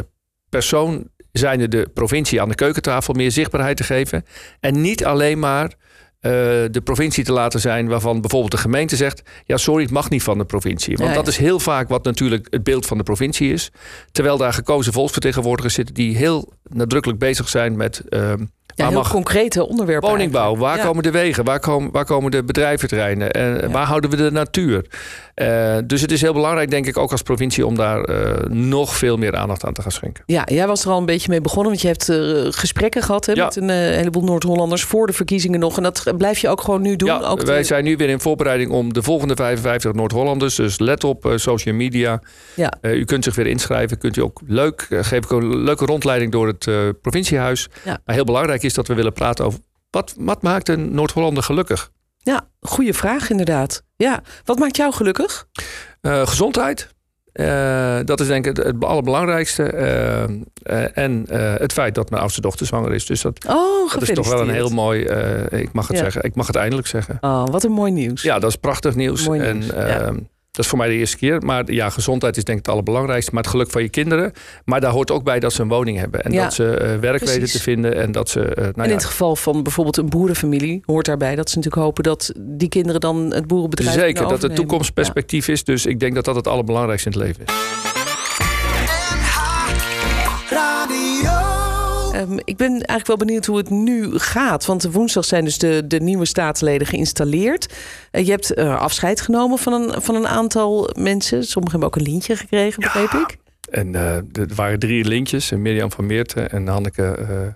persoon, 0.49 1.07
zijnde 1.31 1.67
de 1.67 1.89
provincie 1.93 2.41
aan 2.41 2.49
de 2.49 2.55
keukentafel, 2.55 3.13
meer 3.13 3.31
zichtbaarheid 3.31 3.77
te 3.77 3.83
geven. 3.83 4.25
En 4.59 4.81
niet 4.81 5.05
alleen 5.05 5.39
maar 5.39 5.65
uh, 5.65 6.31
de 6.71 6.81
provincie 6.83 7.23
te 7.23 7.31
laten 7.31 7.59
zijn 7.59 7.87
waarvan 7.87 8.21
bijvoorbeeld 8.21 8.51
de 8.51 8.57
gemeente 8.57 8.95
zegt: 8.95 9.21
ja, 9.45 9.57
sorry, 9.57 9.83
het 9.83 9.91
mag 9.91 10.09
niet 10.09 10.23
van 10.23 10.37
de 10.37 10.45
provincie. 10.45 10.97
Want 10.97 11.09
ja, 11.09 11.15
ja. 11.15 11.21
dat 11.21 11.27
is 11.27 11.37
heel 11.37 11.59
vaak 11.59 11.89
wat 11.89 12.03
natuurlijk 12.03 12.47
het 12.49 12.63
beeld 12.63 12.85
van 12.85 12.97
de 12.97 13.03
provincie 13.03 13.53
is. 13.53 13.71
Terwijl 14.11 14.37
daar 14.37 14.53
gekozen 14.53 14.93
volksvertegenwoordigers 14.93 15.73
zitten 15.73 15.95
die 15.95 16.17
heel 16.17 16.53
nadrukkelijk 16.63 17.19
bezig 17.19 17.49
zijn 17.49 17.77
met. 17.77 18.01
Uh, 18.09 18.33
ja, 18.81 18.89
heel 18.89 19.09
concrete 19.09 19.67
onderwerpen. 19.67 20.09
Woningbouw, 20.09 20.55
waar 20.55 20.77
ja. 20.77 20.83
komen 20.83 21.03
de 21.03 21.11
wegen? 21.11 21.43
Waar 21.43 21.59
komen, 21.59 21.91
waar 21.91 22.05
komen 22.05 22.31
de 22.31 22.43
bedrijventerreinen? 22.43 23.31
En 23.31 23.57
ja. 23.61 23.69
waar 23.69 23.85
houden 23.85 24.09
we 24.09 24.15
de 24.15 24.31
natuur? 24.31 24.85
Uh, 25.35 25.77
dus 25.85 26.01
het 26.01 26.11
is 26.11 26.21
heel 26.21 26.33
belangrijk, 26.33 26.69
denk 26.69 26.87
ik, 26.87 26.97
ook 26.97 27.11
als 27.11 27.21
provincie... 27.21 27.65
om 27.65 27.75
daar 27.75 28.09
uh, 28.09 28.31
nog 28.49 28.95
veel 28.95 29.17
meer 29.17 29.35
aandacht 29.35 29.65
aan 29.65 29.73
te 29.73 29.81
gaan 29.81 29.91
schenken. 29.91 30.23
Ja, 30.25 30.43
jij 30.45 30.67
was 30.67 30.85
er 30.85 30.91
al 30.91 30.97
een 30.97 31.05
beetje 31.05 31.29
mee 31.29 31.41
begonnen... 31.41 31.67
want 31.67 31.81
je 31.81 31.87
hebt 31.87 32.09
uh, 32.09 32.51
gesprekken 32.51 33.01
gehad 33.01 33.25
hè, 33.25 33.35
met 33.35 33.55
een 33.55 33.69
heleboel 33.69 34.23
Noord-Hollanders... 34.23 34.83
voor 34.83 35.07
de 35.07 35.13
verkiezingen 35.13 35.59
nog. 35.59 35.77
En 35.77 35.83
dat 35.83 36.13
blijf 36.17 36.39
je 36.39 36.49
ook 36.49 36.61
gewoon 36.61 36.81
nu 36.81 36.95
doen? 36.95 37.07
Ja, 37.07 37.19
ook 37.19 37.41
wij 37.41 37.63
zijn 37.63 37.83
nu 37.83 37.97
weer 37.97 38.09
in 38.09 38.19
voorbereiding 38.19 38.71
om 38.71 38.93
de 38.93 39.03
volgende 39.03 39.35
55 39.35 39.93
Noord-Hollanders... 39.93 40.55
dus 40.55 40.79
let 40.79 41.03
op 41.03 41.33
social 41.35 41.75
media. 41.75 42.21
Ja. 42.55 42.73
u 42.81 43.05
kunt 43.05 43.23
zich 43.23 43.35
weer 43.35 43.47
inschrijven. 43.47 43.97
Kunt 43.97 44.17
u 44.17 44.21
ook 44.21 44.41
leuk, 44.47 44.87
geef 44.89 45.23
ik 45.23 45.31
een 45.31 45.63
leuke 45.63 45.85
rondleiding 45.85 46.31
door 46.31 46.47
het 46.47 46.69
provinciehuis. 47.01 47.69
Ja. 47.85 47.99
Maar 48.05 48.15
heel 48.15 48.23
belangrijk 48.23 48.63
is 48.63 48.70
dat 48.73 48.87
we 48.87 48.93
willen 48.93 49.13
praten 49.13 49.45
over... 49.45 49.59
wat, 49.89 50.15
wat 50.17 50.41
maakt 50.41 50.69
een 50.69 50.93
Noord-Hollander 50.93 51.43
gelukkig? 51.43 51.91
Ja, 52.17 52.47
goede 52.61 52.93
vraag 52.93 53.29
inderdaad. 53.29 53.83
Ja, 53.95 54.21
wat 54.43 54.59
maakt 54.59 54.75
jou 54.75 54.93
gelukkig? 54.93 55.47
Uh, 56.01 56.27
gezondheid. 56.27 56.89
Uh, 57.33 57.99
dat 58.05 58.19
is 58.19 58.27
denk 58.27 58.45
ik 58.45 58.57
het, 58.57 58.65
het 58.65 58.83
allerbelangrijkste. 58.83 59.73
Uh, 59.73 60.97
en 60.97 61.25
het 61.59 61.73
feit 61.73 61.95
dat 61.95 62.09
mijn 62.09 62.21
oudste 62.21 62.41
dochter 62.41 62.65
zwanger 62.65 62.93
is. 62.93 63.05
Dus 63.05 63.21
dat, 63.21 63.45
oh, 63.47 63.93
dat 63.93 64.01
is 64.01 64.13
toch 64.13 64.29
wel 64.29 64.41
een 64.41 64.49
heel 64.49 64.69
mooi. 64.69 65.01
ik 65.49 65.71
mag 65.71 65.87
het 65.87 65.97
ja. 65.97 66.03
zeggen. 66.03 66.23
Ik 66.23 66.35
mag 66.35 66.47
het 66.47 66.55
eindelijk 66.55 66.87
zeggen. 66.87 67.17
Oh, 67.21 67.45
wat 67.45 67.63
een 67.63 67.71
mooi 67.71 67.91
nieuws. 67.91 68.21
Ja, 68.21 68.39
dat 68.39 68.49
is 68.49 68.55
prachtig 68.55 68.95
nieuws. 68.95 69.27
Mooi 69.27 69.53
nieuws. 69.53 69.69
En, 69.69 69.87
ja. 69.87 70.13
Dat 70.51 70.63
is 70.65 70.67
voor 70.67 70.77
mij 70.77 70.87
de 70.87 70.93
eerste 70.93 71.17
keer. 71.17 71.41
Maar 71.45 71.71
ja, 71.71 71.89
gezondheid 71.89 72.37
is 72.37 72.43
denk 72.43 72.57
ik 72.59 72.65
het 72.65 72.73
allerbelangrijkste. 72.73 73.31
Maar 73.33 73.43
het 73.43 73.51
geluk 73.51 73.69
van 73.71 73.81
je 73.81 73.89
kinderen. 73.89 74.31
Maar 74.65 74.81
daar 74.81 74.91
hoort 74.91 75.11
ook 75.11 75.23
bij 75.23 75.39
dat 75.39 75.53
ze 75.53 75.61
een 75.61 75.67
woning 75.67 75.97
hebben. 75.97 76.23
En 76.23 76.31
Ja, 76.31 76.43
dat 76.43 76.53
ze 76.53 76.73
eh, 76.77 76.97
werk 76.99 77.17
precies. 77.17 77.35
weten 77.37 77.51
te 77.51 77.61
vinden. 77.61 77.95
En 77.95 78.11
dat 78.11 78.29
ze. 78.29 78.39
eh, 78.41 78.55
nou 78.55 78.67
en 78.75 78.83
in 78.83 78.89
ja, 78.89 78.95
het 78.95 79.05
geval 79.05 79.35
van 79.35 79.63
bijvoorbeeld 79.63 79.97
een 79.97 80.09
boerenfamilie 80.09 80.81
hoort 80.85 81.05
daarbij 81.05 81.35
dat 81.35 81.49
ze 81.49 81.55
natuurlijk 81.57 81.83
hopen 81.83 82.03
dat 82.03 82.31
die 82.39 82.69
kinderen 82.69 83.01
dan 83.01 83.33
het 83.33 83.47
boerenbedrijf 83.47 83.93
zeker 83.99 84.27
dat 84.27 84.41
het 84.41 84.55
toekomstperspectief 84.55 85.47
is. 85.47 85.63
Dus 85.63 85.85
ik 85.85 85.99
denk 85.99 86.15
dat 86.15 86.25
dat 86.25 86.35
het 86.35 86.47
allerbelangrijkste 86.47 87.09
in 87.09 87.19
het 87.19 87.27
leven 87.27 87.43
is. 87.45 87.53
Ehm, 92.13 92.37
ik 92.43 92.57
ben 92.57 92.69
eigenlijk 92.69 93.07
wel 93.07 93.17
benieuwd 93.17 93.45
hoe 93.45 93.57
het 93.57 93.69
nu 93.69 94.19
gaat. 94.19 94.65
Want 94.65 94.83
woensdag 94.83 95.25
zijn 95.25 95.45
dus 95.45 95.57
de, 95.57 95.83
de 95.87 95.99
nieuwe 95.99 96.25
staatsleden 96.25 96.87
geïnstalleerd. 96.87 97.73
Eh, 98.11 98.25
je 98.25 98.31
hebt 98.31 98.53
eh, 98.53 98.79
afscheid 98.79 99.21
genomen 99.21 99.57
van 99.57 99.73
een, 99.73 100.01
van 100.01 100.15
een 100.15 100.27
aantal 100.27 100.89
mensen. 100.97 101.43
Sommigen 101.43 101.79
hebben 101.79 101.87
ook 101.99 102.05
een 102.05 102.11
lintje 102.11 102.35
gekregen, 102.35 102.81
begreep 102.81 103.11
ik. 103.11 103.37
En 103.69 103.95
eh, 103.95 104.15
er 104.15 104.55
waren 104.55 104.79
drie 104.79 105.05
lintjes. 105.05 105.51
Mirjam 105.51 105.91
van 105.91 106.05
Meerten 106.05 106.51
en 106.51 106.67
Hanneke 106.67 107.55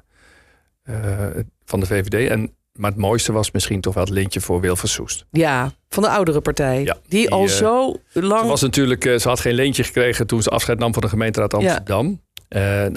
van 1.65 1.79
de 1.79 1.85
VVD. 1.85 2.29
En, 2.29 2.55
maar 2.71 2.91
het 2.91 2.99
mooiste 2.99 3.31
was 3.31 3.51
misschien 3.51 3.81
toch 3.81 3.93
wel 3.93 4.03
het 4.03 4.13
lintje 4.13 4.41
voor 4.41 4.61
Wilfred 4.61 4.91
Soest. 4.91 5.25
Ja, 5.31 5.71
van 5.89 6.03
de 6.03 6.09
oudere 6.09 6.41
partij. 6.41 6.83
Ja, 6.83 6.93
die, 6.93 7.19
die, 7.19 7.29
al 7.29 7.47
zo 7.47 7.95
lang... 8.13 8.41
Ze, 8.41 8.47
was 8.47 8.61
natuurlijk, 8.61 9.03
ze 9.03 9.27
had 9.27 9.39
geen 9.39 9.53
leentje 9.53 9.83
gekregen 9.83 10.27
toen 10.27 10.41
ze 10.41 10.49
afscheid 10.49 10.79
nam 10.79 10.93
van 10.93 11.01
de 11.01 11.09
gemeenteraad 11.09 11.53
Amsterdam. 11.53 12.23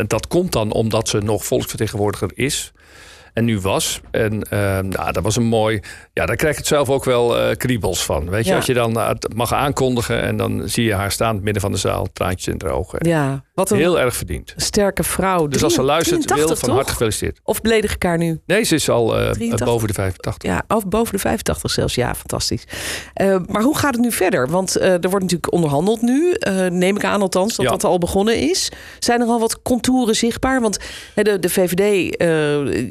Dat 0.06 0.26
komt 0.26 0.52
dan 0.52 0.72
omdat 0.72 1.08
ze 1.08 1.18
nog 1.18 1.44
volksvertegenwoordiger 1.44 2.30
is. 2.34 2.72
En 3.32 3.44
nu 3.44 3.60
was. 3.60 4.00
En 4.10 4.42
eh, 4.42 4.58
nou, 4.78 5.12
dat 5.12 5.22
was 5.22 5.36
een 5.36 5.44
mooi. 5.44 5.80
Ja, 6.12 6.26
daar 6.26 6.36
krijg 6.36 6.52
je 6.54 6.58
het 6.60 6.68
zelf 6.68 6.88
ook 6.90 7.04
wel 7.04 7.38
eh, 7.38 7.56
kriebels 7.56 8.04
van. 8.04 8.30
Weet 8.30 8.44
je, 8.44 8.50
Ja. 8.50 8.56
als 8.56 8.66
je 8.66 8.74
dan 8.74 8.98
eh, 9.00 9.10
mag 9.34 9.52
aankondigen. 9.52 10.22
en 10.22 10.36
dan 10.36 10.62
zie 10.68 10.84
je 10.84 10.94
haar 10.94 11.12
staan 11.12 11.28
in 11.28 11.34
het 11.34 11.44
midden 11.44 11.62
van 11.62 11.72
de 11.72 11.78
zaal, 11.78 12.06
traantjes 12.12 12.52
in 12.52 12.58
de 12.58 12.68
ogen. 12.68 13.08
Ja, 13.08 13.44
wat 13.58 13.70
een 13.70 13.76
Heel 13.78 14.00
erg 14.00 14.16
verdiend. 14.16 14.54
sterke 14.56 15.02
vrouw. 15.02 15.46
Dus 15.46 15.62
als 15.62 15.74
ze 15.74 15.82
luistert, 15.82 16.18
wil 16.18 16.26
83 16.36 16.58
van 16.66 16.74
harte 16.74 16.90
gefeliciteerd. 16.90 17.40
Of 17.44 17.60
beledig 17.60 17.94
ik 17.94 18.02
haar 18.02 18.18
nu? 18.18 18.40
Nee, 18.46 18.62
ze 18.64 18.74
is 18.74 18.90
al 18.90 19.18
eh, 19.18 19.30
83. 19.30 19.66
boven 19.66 19.88
de 19.88 19.94
85. 19.94 20.50
Ja, 20.50 20.76
of 20.76 20.86
boven 20.86 21.12
de 21.12 21.18
85 21.18 21.70
zelfs. 21.70 21.94
Ja, 21.94 22.14
fantastisch. 22.14 22.64
Eh, 23.14 23.36
maar 23.46 23.62
hoe 23.62 23.76
gaat 23.78 23.94
het 23.94 24.02
nu 24.02 24.12
verder? 24.12 24.48
Want 24.48 24.76
eh, 24.76 24.92
er 24.92 25.00
wordt 25.10 25.20
natuurlijk 25.20 25.52
onderhandeld 25.52 26.02
nu. 26.02 26.34
Neem 26.68 26.96
ik 26.96 27.04
aan 27.04 27.20
althans 27.22 27.56
dat 27.56 27.64
Ja. 27.64 27.70
dat 27.70 27.84
al 27.84 27.98
begonnen 27.98 28.36
is. 28.50 28.68
Zijn 28.98 29.20
er 29.20 29.26
al 29.26 29.40
wat 29.40 29.62
contouren 29.62 30.14
zichtbaar? 30.16 30.60
Want 30.60 30.78
hè, 31.14 31.22
de, 31.22 31.38
de 31.38 31.48
VVD 31.48 32.14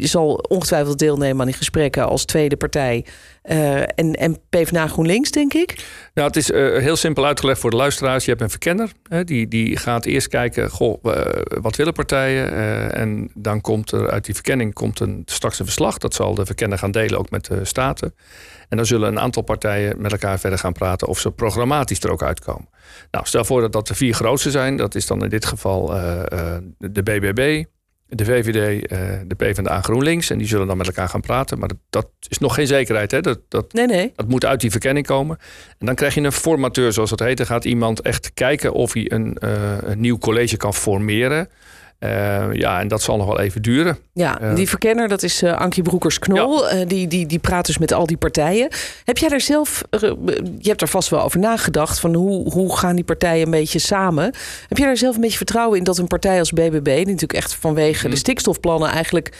zal 0.09 0.33
ongetwijfeld 0.49 0.99
deelnemen 0.99 1.39
aan 1.39 1.45
die 1.47 1.55
gesprekken 1.55 2.07
als 2.07 2.25
tweede 2.25 2.57
partij. 2.57 3.05
Eh, 3.47 3.81
en, 3.81 4.13
en 4.13 4.37
PvdA 4.49 4.87
GroenLinks, 4.87 5.31
denk 5.31 5.53
ik. 5.53 5.85
Nou, 6.13 6.27
het 6.27 6.35
is 6.35 6.51
eh, 6.51 6.77
heel 6.77 6.95
simpel 6.95 7.25
uitgelegd 7.25 7.59
voor 7.59 7.69
de 7.69 7.75
luisteraars. 7.75 8.23
Je 8.23 8.29
hebt 8.29 8.41
een 8.41 8.49
verkenner. 8.49 8.91
Hè, 9.09 9.23
die, 9.23 9.47
die 9.47 9.77
gaat 9.77 10.05
eerst 10.05 10.27
kijken, 10.27 10.69
goh, 10.69 10.99
eh, 11.03 11.41
wat 11.61 11.75
willen 11.75 11.93
partijen? 11.93 12.51
En 12.93 13.31
dan 13.33 13.61
komt 13.61 13.91
er 13.91 14.09
uit 14.09 14.25
die 14.25 14.33
verkenning 14.33 14.73
komt 14.73 14.99
een, 14.99 15.21
straks 15.25 15.59
een 15.59 15.65
verslag. 15.65 15.97
Dat 15.97 16.13
zal 16.13 16.35
de 16.35 16.45
verkenner 16.45 16.77
gaan 16.77 16.91
delen, 16.91 17.19
ook 17.19 17.29
met 17.29 17.45
de 17.45 17.65
Staten. 17.65 18.15
En 18.69 18.77
dan 18.77 18.85
zullen 18.85 19.07
een 19.07 19.19
aantal 19.19 19.43
partijen 19.43 20.01
met 20.01 20.11
elkaar 20.11 20.39
verder 20.39 20.59
gaan 20.59 20.73
praten... 20.73 21.07
of 21.07 21.19
ze 21.19 21.31
programmatisch 21.31 21.99
er 21.99 22.11
ook 22.11 22.23
uitkomen. 22.23 22.69
Nou, 23.11 23.25
stel 23.25 23.45
voor 23.45 23.61
dat 23.61 23.71
dat 23.71 23.87
de 23.87 23.95
vier 23.95 24.13
grootste 24.13 24.51
zijn. 24.51 24.77
Dat 24.77 24.95
is 24.95 25.07
dan 25.07 25.23
in 25.23 25.29
dit 25.29 25.45
geval 25.45 25.87
de 26.77 27.03
BBB, 27.03 27.63
de 28.09 28.25
VVD, 28.25 28.87
eh, 28.87 28.99
de 29.25 29.35
PvdA 29.35 29.81
GroenLinks. 29.81 30.29
En 30.29 30.37
die 30.37 30.47
zullen 30.47 30.67
dan 30.67 30.77
met 30.77 30.87
elkaar 30.87 31.09
gaan 31.09 31.21
praten. 31.21 31.59
Maar 31.59 31.67
dat, 31.67 31.77
dat 31.89 32.07
is 32.29 32.37
nog 32.37 32.53
geen 32.53 32.67
zekerheid. 32.67 33.11
Hè? 33.11 33.21
Dat, 33.21 33.39
dat, 33.47 33.73
Nee, 33.73 33.85
nee. 33.85 34.11
dat 34.15 34.27
moet 34.27 34.45
uit 34.45 34.61
die 34.61 34.71
verkenning 34.71 35.05
komen. 35.05 35.37
En 35.77 35.85
dan 35.85 35.95
krijg 35.95 36.13
je 36.13 36.21
een 36.21 36.31
formateur, 36.31 36.93
zoals 36.93 37.09
dat 37.09 37.19
heet. 37.19 37.37
Dan 37.37 37.45
gaat 37.45 37.65
iemand 37.65 38.01
echt 38.01 38.33
kijken 38.33 38.73
of 38.73 38.93
hij 38.93 39.11
een, 39.11 39.35
eh, 39.35 39.77
een 39.81 39.99
nieuw 39.99 40.17
college 40.17 40.57
kan 40.57 40.73
formeren. 40.73 41.49
Eh, 41.99 42.53
ja, 42.53 42.79
en 42.79 42.87
dat 42.87 43.01
zal 43.01 43.17
nog 43.17 43.25
wel 43.27 43.39
even 43.39 43.61
duren. 43.61 43.97
Ja, 44.13 44.37
Ja. 44.41 44.53
die 44.53 44.69
verkenner, 44.69 45.07
dat 45.07 45.23
is 45.23 45.41
eh 45.41 45.57
Ankie 45.57 45.83
Broekers-Knol. 45.83 46.69
Eh, 46.69 46.87
die, 46.87 47.07
die, 47.07 47.25
die 47.25 47.39
praat 47.39 47.65
dus 47.65 47.77
met 47.77 47.93
al 47.93 48.05
die 48.05 48.17
partijen. 48.17 48.67
Heb 49.03 49.17
jij 49.17 49.29
daar 49.29 49.41
zelf, 49.41 49.83
eh, 49.89 49.99
je 50.59 50.69
hebt 50.69 50.81
er 50.81 50.87
vast 50.87 51.09
wel 51.09 51.21
over 51.21 51.39
nagedacht... 51.39 51.99
van 51.99 52.13
hoe, 52.13 52.51
hoe 52.51 52.77
gaan 52.77 52.95
die 52.95 53.03
partijen 53.03 53.45
een 53.45 53.51
beetje 53.51 53.79
samen? 53.79 54.23
Heb 54.67 54.77
jij 54.77 54.85
daar 54.87 54.97
zelf 54.97 55.15
een 55.15 55.21
beetje 55.21 55.37
vertrouwen 55.37 55.77
in 55.77 55.83
dat 55.83 55.97
een 55.97 56.07
partij 56.07 56.39
als 56.39 56.51
BBB... 56.51 56.83
die 56.83 57.05
natuurlijk 57.05 57.33
echt 57.33 57.53
vanwege 57.55 58.01
Mhm. 58.01 58.09
de 58.09 58.15
stikstofplannen 58.19 58.89
eigenlijk 58.89 59.37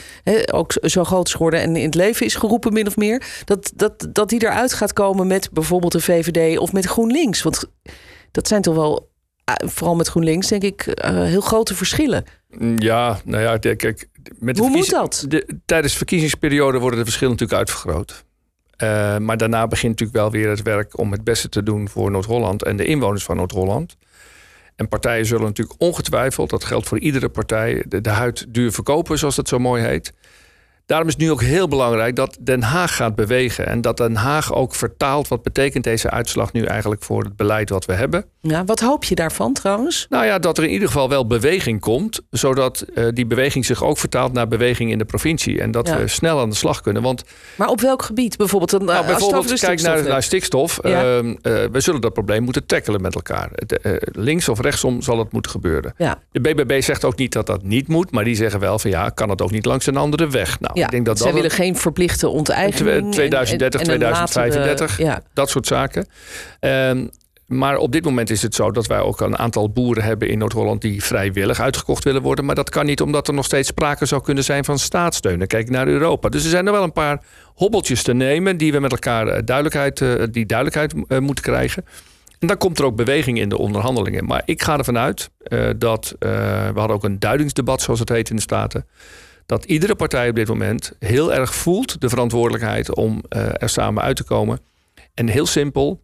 ook 0.52 0.72
zo 0.82 1.04
groot 1.04 1.26
is 1.26 1.32
geworden... 1.32 1.60
en 1.60 1.76
in 1.76 1.84
het 1.84 1.94
leven 1.94 2.26
is 2.26 2.34
geroepen 2.34 2.72
min 2.72 2.86
of 2.86 2.96
meer... 2.96 3.22
dat, 3.44 3.72
dat, 3.74 4.06
dat 4.12 4.28
die 4.28 4.42
eruit 4.42 4.72
gaat 4.72 4.92
komen 4.92 5.26
met 5.26 5.48
bijvoorbeeld 5.52 5.92
de 5.92 6.00
VVD 6.00 6.58
of 6.58 6.72
met 6.72 6.84
GroenLinks? 6.86 7.42
Want 7.42 7.64
dat 8.30 8.48
zijn 8.48 8.62
toch 8.62 8.74
wel, 8.74 8.96
eh, 8.96 9.02
vooral 9.56 9.94
met 9.94 10.08
GroenLinks, 10.08 10.48
denk 10.48 10.62
ik, 10.62 10.86
eh, 10.86 11.22
heel 11.22 11.40
grote 11.40 11.74
verschillen. 11.74 12.24
Mm, 12.50 12.78
Ja, 12.78 13.20
nou 13.24 13.42
ja, 13.42 13.58
kijk. 13.58 14.08
Met 14.38 14.56
de 14.56 14.62
Hoe 14.62 14.70
moet 14.70 14.90
dat? 14.90 15.24
De, 15.28 15.58
tijdens 15.64 15.92
de 15.92 15.98
verkiezingsperiode 15.98 16.78
worden 16.78 16.98
de 16.98 17.04
verschillen 17.04 17.32
natuurlijk 17.32 17.58
uitvergroot. 17.58 18.24
Eh, 18.76 19.18
maar 19.18 19.36
daarna 19.36 19.66
begint 19.66 19.92
natuurlijk 20.00 20.18
wel 20.18 20.30
weer 20.30 20.48
het 20.48 20.62
werk 20.62 20.98
om 20.98 21.12
het 21.12 21.24
beste 21.24 21.48
te 21.48 21.62
doen 21.62 21.88
voor 21.88 22.10
Noord-Holland 22.10 22.64
en 22.64 22.76
de 22.76 22.84
inwoners 22.84 23.24
van 23.24 23.36
Noord-Holland. 23.36 23.96
En 24.76 24.88
partijen 24.88 25.26
zullen 25.26 25.44
natuurlijk 25.44 25.80
ongetwijfeld, 25.80 26.50
dat 26.50 26.64
geldt 26.64 26.88
voor 26.88 26.98
iedere 26.98 27.28
partij, 27.28 27.84
de, 27.88 28.00
de 28.00 28.10
huid 28.10 28.46
duur 28.48 28.72
verkopen, 28.72 29.18
zoals 29.18 29.36
dat 29.36 29.48
zo 29.48 29.58
mooi 29.58 29.82
heet. 29.82 30.12
Daarom 30.88 31.08
is 31.08 31.12
het 31.14 31.22
nu 31.22 31.30
ook 31.30 31.42
heel 31.42 31.68
belangrijk 31.68 32.16
dat 32.16 32.36
Den 32.40 32.62
Haag 32.62 32.96
gaat 32.96 33.14
bewegen. 33.14 33.66
En 33.66 33.80
dat 33.80 33.96
Den 33.96 34.14
Haag 34.16 34.54
ook 34.54 34.74
vertaalt 34.74 35.28
wat 35.28 35.42
betekent 35.42 35.84
deze 35.84 36.10
uitslag 36.10 36.52
nu 36.52 36.64
eigenlijk 36.64 37.02
voor 37.02 37.22
het 37.24 37.36
beleid 37.36 37.70
wat 37.70 37.84
we 37.84 37.92
hebben. 37.92 38.24
Ja, 38.40 38.64
wat 38.64 38.80
hoop 38.80 39.04
je 39.04 39.14
daarvan 39.14 39.52
trouwens? 39.52 40.06
Nou 40.08 40.24
ja, 40.24 40.38
dat 40.38 40.58
er 40.58 40.64
in 40.64 40.70
ieder 40.70 40.86
geval 40.86 41.08
wel 41.08 41.26
beweging 41.26 41.80
komt. 41.80 42.20
Zodat 42.30 42.80
eh, 42.80 43.06
die 43.12 43.26
beweging 43.26 43.64
zich 43.64 43.84
ook 43.84 43.98
vertaalt 43.98 44.32
naar 44.32 44.48
beweging 44.48 44.90
in 44.90 44.98
de 44.98 45.04
provincie. 45.04 45.60
En 45.60 45.70
dat 45.70 45.88
Ja. 45.88 45.98
we 45.98 46.08
snel 46.08 46.40
aan 46.40 46.48
de 46.50 46.56
slag 46.56 46.80
kunnen. 46.80 47.02
Want 47.02 47.24
Maar 47.56 47.68
op 47.68 47.80
welk 47.80 48.02
gebied? 48.02 48.36
Bijvoorbeeld, 48.36 48.72
een, 48.72 48.84
nou, 48.84 49.06
bijvoorbeeld, 49.06 49.48
de 49.48 49.58
kijk 49.58 49.80
naar, 49.80 49.90
stikstof 49.90 50.12
naar 50.12 50.22
stikstof. 50.22 50.78
Ja. 50.82 51.16
Ehm, 51.16 51.34
eh, 51.42 51.52
we 51.72 51.80
zullen 51.80 52.00
dat 52.00 52.12
probleem 52.12 52.42
moeten 52.42 52.66
tackelen 52.66 53.00
met 53.00 53.14
elkaar. 53.14 53.50
Eh, 53.52 53.92
links 54.12 54.48
of 54.48 54.60
rechtsom 54.60 55.02
zal 55.02 55.18
het 55.18 55.32
moeten 55.32 55.50
gebeuren. 55.50 55.94
Ja, 55.96 56.18
De 56.32 56.40
BBB 56.40 56.82
zegt 56.82 57.04
ook 57.04 57.16
niet 57.16 57.32
dat 57.32 57.46
dat 57.46 57.62
niet 57.62 57.88
moet. 57.88 58.10
Maar 58.10 58.24
die 58.24 58.34
zeggen 58.36 58.60
wel 58.60 58.78
van 58.78 58.90
ja, 58.90 59.08
kan 59.08 59.30
het 59.30 59.42
ook 59.42 59.50
niet 59.50 59.64
langs 59.64 59.86
een 59.86 59.96
andere 59.96 60.28
weg. 60.28 60.60
Nou, 60.60 60.77
ja. 60.78 60.84
ik 60.84 60.90
denk 60.90 61.06
dat 61.06 61.16
zij 61.18 61.26
dat 61.26 61.34
willen 61.34 61.50
geen 61.50 61.76
verplichte 61.76 62.28
onteigening. 62.28 63.04
en- 63.04 63.10
2030, 63.10 63.80
en- 63.80 63.86
en 63.86 63.92
een 63.94 64.00
latere- 64.00 64.26
2035. 64.26 64.98
ja, 64.98 65.22
dat 65.32 65.50
soort 65.50 65.66
zaken. 65.66 66.06
Ehm, 66.60 67.06
maar 67.46 67.76
op 67.76 67.92
dit 67.92 68.04
moment 68.04 68.30
is 68.30 68.42
het 68.42 68.54
zo 68.54 68.70
dat 68.70 68.86
wij 68.86 69.00
ook 69.00 69.20
een 69.20 69.38
aantal 69.38 69.70
boeren 69.70 70.02
hebben 70.04 70.28
in 70.28 70.38
Noord-Holland 70.38 70.80
die 70.80 71.02
vrijwillig 71.04 71.60
uitgekocht 71.60 72.04
willen 72.04 72.22
worden. 72.22 72.44
Maar 72.44 72.54
dat 72.54 72.70
kan 72.70 72.86
niet 72.86 73.00
omdat 73.00 73.28
er 73.28 73.34
nog 73.34 73.44
steeds 73.44 73.68
sprake 73.68 74.06
zou 74.06 74.22
kunnen 74.22 74.44
zijn 74.44 74.64
van 74.64 74.78
staatssteun. 74.78 75.38
Dan 75.38 75.46
kijk 75.46 75.70
naar 75.70 75.86
Europa. 75.86 76.28
Dus 76.28 76.44
er 76.44 76.50
zijn 76.50 76.66
er 76.66 76.72
wel 76.72 76.82
een 76.82 76.92
paar 76.92 77.20
hobbeltjes 77.54 78.02
te 78.02 78.12
nemen 78.14 78.56
die 78.56 78.72
we 78.72 78.78
met 78.80 78.90
elkaar 78.92 79.26
eh, 79.28 79.42
duidelijkheid, 79.44 80.00
eh, 80.00 80.14
die 80.30 80.46
duidelijkheid 80.46 80.94
eh, 81.08 81.18
moeten 81.18 81.44
krijgen. 81.44 81.84
En 82.38 82.46
dan 82.46 82.56
komt 82.58 82.78
er 82.78 82.84
ook 82.84 82.96
beweging 82.96 83.38
in 83.38 83.48
de 83.48 83.58
onderhandelingen. 83.58 84.24
Maar 84.24 84.42
ik 84.44 84.62
ga 84.62 84.78
ervan 84.78 84.98
uit 84.98 85.30
dat 85.76 86.14
we 86.18 86.72
hadden 86.74 86.96
ook 86.96 87.04
een 87.04 87.18
duidingsdebat, 87.18 87.80
zoals 87.82 88.00
het 88.00 88.08
heet 88.08 88.30
in 88.30 88.36
de 88.36 88.42
Staten. 88.42 88.86
Dat 89.48 89.64
iedere 89.64 89.94
partij 89.94 90.28
op 90.28 90.34
dit 90.34 90.48
moment 90.48 90.92
heel 90.98 91.32
erg 91.34 91.54
voelt 91.54 92.00
de 92.00 92.08
verantwoordelijkheid 92.08 92.94
om 92.94 93.22
eh, 93.28 93.62
er 93.62 93.68
samen 93.68 94.02
uit 94.02 94.16
te 94.16 94.24
komen. 94.24 94.60
En 95.14 95.28
heel 95.28 95.46
simpel, 95.46 96.02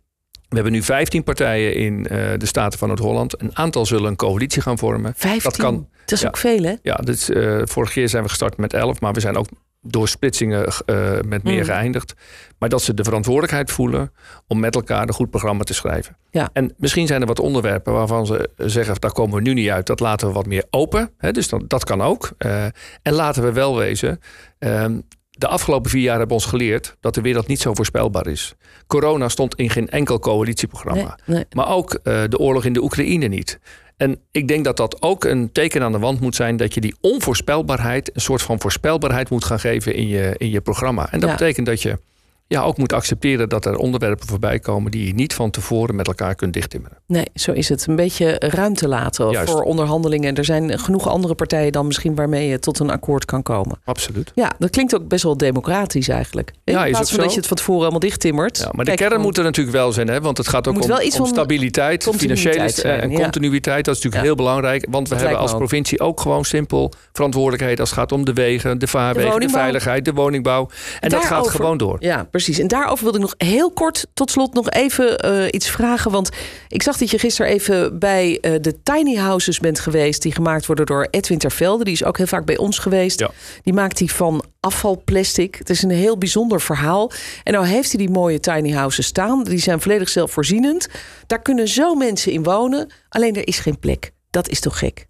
we 0.49 0.55
hebben 0.55 0.73
nu 0.73 0.83
15 0.83 1.23
partijen 1.25 1.75
in 1.75 2.07
eh, 2.07 2.19
de 2.39 2.47
Staten 2.47 2.79
van 2.79 2.89
Noord-Holland. 2.89 3.41
Een 3.43 3.57
aantal 3.57 3.87
zullen 3.87 4.11
een 4.11 4.17
coalitie 4.17 4.63
gaan 4.63 4.79
vormen. 4.79 5.13
15. 5.17 5.41
Dat 5.43 5.57
kan. 5.57 5.89
Dat 6.01 6.13
is 6.13 6.21
Ja. 6.21 6.27
ook 6.27 6.37
veel, 6.37 6.63
hè? 6.63 6.75
Ja, 6.83 6.95
dit 6.95 7.15
is, 7.15 7.31
eh, 7.31 7.61
vorige 7.65 7.93
keer 7.93 8.09
zijn 8.09 8.23
we 8.23 8.29
gestart 8.29 8.57
met 8.57 8.73
11, 8.73 9.01
maar 9.01 9.13
we 9.13 9.21
zijn 9.21 9.37
ook 9.37 9.47
door 9.87 10.09
splitsingen 10.09 10.67
eh, 10.87 11.11
met 11.27 11.43
meer 11.43 11.59
Mm. 11.59 11.65
geëindigd. 11.65 12.15
Maar 12.59 12.69
dat 12.69 12.83
ze 12.83 12.95
de 12.95 13.05
verantwoordelijkheid 13.05 13.71
voelen 13.71 14.13
om 14.47 14.61
met 14.61 14.75
elkaar 14.75 15.03
een 15.03 15.15
goed 15.15 15.31
programma 15.31 15.65
te 15.65 15.75
schrijven. 15.75 16.17
Ja. 16.31 16.49
En 16.53 16.75
misschien 16.77 17.07
zijn 17.07 17.21
er 17.21 17.27
wat 17.27 17.41
onderwerpen 17.41 17.93
waarvan 17.93 18.27
ze 18.27 18.51
zeggen, 18.57 19.01
daar 19.01 19.13
komen 19.13 19.35
we 19.37 19.41
nu 19.43 19.55
niet 19.55 19.71
uit. 19.71 19.87
Dat 19.87 20.01
laten 20.01 20.27
we 20.29 20.33
wat 20.35 20.47
meer 20.47 20.65
open. 20.71 21.11
Hè, 21.19 21.33
dus 21.33 21.49
dat, 21.49 21.63
dat 21.69 21.85
kan 21.85 22.03
ook. 22.03 22.31
Eh, 22.39 22.65
en 23.03 23.13
laten 23.13 23.43
we 23.43 23.53
wel 23.53 23.77
wezen. 23.77 24.19
ehm, 24.59 24.99
de 25.39 25.47
afgelopen 25.49 25.91
vier 25.91 26.03
jaar 26.03 26.19
hebben 26.19 26.37
ons 26.37 26.45
geleerd 26.47 26.97
dat 27.01 27.15
de 27.15 27.21
wereld 27.21 27.47
niet 27.47 27.61
zo 27.61 27.75
voorspelbaar 27.75 28.27
is. 28.27 28.55
Corona 28.87 29.29
stond 29.29 29.55
in 29.55 29.71
geen 29.71 29.89
enkel 29.89 30.19
coalitieprogramma. 30.19 31.19
Nee, 31.27 31.37
nee. 31.37 31.45
Maar 31.53 31.69
ook 31.69 31.95
eh, 31.95 32.23
de 32.29 32.39
oorlog 32.39 32.65
in 32.65 32.73
de 32.73 32.83
Oekraïne 32.83 33.27
niet. 33.27 33.59
En 33.97 34.19
ik 34.31 34.49
denk 34.49 34.65
dat 34.65 34.77
dat 34.77 35.03
ook 35.03 35.25
een 35.25 35.53
teken 35.53 35.83
aan 35.83 35.93
de 35.93 35.99
wand 35.99 36.21
moet 36.21 36.35
zijn 36.35 36.57
dat 36.57 36.75
je 36.75 36.81
die 36.81 36.95
onvoorspelbaarheid, 37.01 38.11
een 38.15 38.21
soort 38.21 38.43
van 38.43 38.61
voorspelbaarheid 38.61 39.31
moet 39.31 39.45
gaan 39.45 39.61
geven 39.61 39.95
in 39.95 40.09
je, 40.09 40.35
in 40.37 40.51
je 40.51 40.61
programma. 40.61 41.13
En 41.13 41.21
dat 41.21 41.29
Ja. 41.31 41.37
betekent 41.37 41.67
dat 41.67 41.83
je 41.83 41.99
ja, 42.47 42.63
ook 42.63 42.79
moet 42.79 42.93
accepteren 42.93 43.49
dat 43.49 43.65
er 43.65 43.77
onderwerpen 43.77 44.27
voorbij 44.29 44.59
komen 44.59 44.91
die 44.91 45.07
je 45.07 45.15
niet 45.15 45.35
van 45.35 45.51
tevoren 45.51 45.95
met 45.95 46.07
elkaar 46.07 46.35
kunt 46.35 46.53
dichttimmeren. 46.53 46.99
Nee, 47.07 47.25
zo 47.35 47.53
is 47.53 47.69
het. 47.69 47.87
Een 47.87 47.97
beetje 47.97 48.37
ruimte 48.39 48.89
laten 48.89 49.31
Juist. 49.31 49.51
voor 49.53 49.63
onderhandelingen. 49.63 50.35
Er 50.35 50.45
zijn 50.45 50.79
genoeg 50.79 51.09
andere 51.09 51.35
partijen 51.35 51.73
dan 51.73 51.87
misschien 51.87 52.15
waarmee 52.15 52.49
je 52.49 52.59
tot 52.59 52.79
een 52.79 52.91
akkoord 52.91 53.25
kan 53.25 53.43
komen. 53.43 53.79
Absoluut. 53.85 54.33
Ja, 54.35 54.53
dat 54.59 54.71
klinkt 54.71 54.95
ook 54.95 55.09
best 55.09 55.23
wel 55.23 55.37
democratisch 55.37 56.09
eigenlijk. 56.09 56.53
In 56.65 56.73
Ja, 56.73 56.85
is 56.85 56.91
plaats 56.91 57.11
van 57.11 57.21
dat 57.21 57.31
je 57.31 57.37
het 57.37 57.47
van 57.47 57.57
tevoren 57.57 57.79
helemaal 57.81 58.01
dichttimmert. 58.01 58.59
Ja, 58.59 58.69
maar 58.73 58.85
de 58.85 58.95
kern 58.95 59.21
moet 59.21 59.39
er 59.39 59.45
natuurlijk 59.45 59.77
wel 59.77 59.93
zijn, 59.93 60.09
hè? 60.09 60.21
want 60.21 60.39
het 60.39 60.49
gaat 60.49 60.69
ook 60.69 60.83
om, 60.83 60.91
om 61.19 61.27
stabiliteit, 61.27 62.09
financiële 62.17 62.69
zijn, 62.69 63.01
en 63.01 63.11
ja. 63.11 63.21
continuïteit. 63.21 63.85
Dat 63.85 63.97
is 63.97 64.03
natuurlijk 64.03 64.15
Ja. 64.15 64.23
heel 64.23 64.35
belangrijk, 64.45 64.87
want 64.91 65.09
we 65.09 65.15
Dat 65.15 65.23
hebben 65.23 65.43
als 65.43 65.53
provincie 65.55 66.01
ook 66.01 66.21
gewoon 66.21 66.45
simpel 66.45 66.93
verantwoordelijkheid 67.13 67.81
als 67.81 67.91
het 67.91 67.99
gaat 67.99 68.13
om 68.13 68.25
de 68.25 68.33
wegen, 68.33 68.79
de 68.79 68.87
vaarwegen, 68.87 69.41
de, 69.41 69.49
veiligheid, 69.49 70.05
de 70.05 70.13
woningbouw. 70.13 70.69
En 71.01 71.09
dat 71.09 71.25
gaat 71.25 71.49
gewoon 71.49 71.77
door. 71.77 71.97
Ja, 72.01 72.27
precies. 72.35 72.59
En 72.59 72.69
daarover 72.69 73.05
wilde 73.05 73.19
ik 73.19 73.25
nog 73.25 73.35
heel 73.49 73.71
kort 73.71 74.07
tot 74.15 74.31
slot 74.31 74.55
nog 74.55 74.71
even 74.71 75.19
eh, 75.19 75.47
iets 75.51 75.71
vragen. 75.71 76.11
Want 76.11 76.31
ik 76.69 76.83
zag 76.83 76.97
dat 76.97 77.11
je 77.11 77.19
gisteren 77.19 77.53
even 77.53 77.99
bij 77.99 78.39
eh, 78.41 78.53
de 78.61 78.83
tiny 78.83 79.15
houses 79.15 79.61
bent 79.61 79.81
geweest... 79.81 80.23
die 80.23 80.33
gemaakt 80.33 80.67
worden 80.67 80.87
door 80.87 81.07
Edwin 81.11 81.39
Tervelde. 81.39 81.85
Die 81.85 81.93
is 81.93 82.05
ook 82.05 82.17
heel 82.17 82.27
vaak 82.27 82.45
bij 82.45 82.57
ons 82.57 82.79
geweest. 82.79 83.21
Ja. 83.21 83.31
Die 83.63 83.73
maakt 83.73 83.99
die 83.99 84.13
van 84.13 84.45
afvalplastic. 84.61 85.55
Het 85.55 85.71
is 85.71 85.83
een 85.83 85.91
heel 85.91 86.19
bijzonder 86.19 86.61
verhaal. 86.61 87.13
En 87.43 87.53
nou 87.53 87.67
heeft 87.67 87.93
hij 87.93 87.99
die 87.99 88.11
mooie 88.11 88.41
tiny 88.41 88.73
houses 88.73 89.07
staan. 89.07 89.45
Die 89.45 89.59
zijn 89.59 89.81
volledig 89.81 90.09
zelfvoorzienend. 90.09 90.89
Daar 91.27 91.43
kunnen 91.43 91.69
zo 91.69 91.95
mensen 91.95 92.33
in 92.33 92.43
wonen. 92.43 92.91
Alleen 93.09 93.37
er 93.37 93.47
is 93.47 93.59
geen 93.59 93.79
plek. 93.79 94.11
Dat 94.31 94.49
is 94.49 94.61
toch 94.61 94.79
gek? 94.79 95.07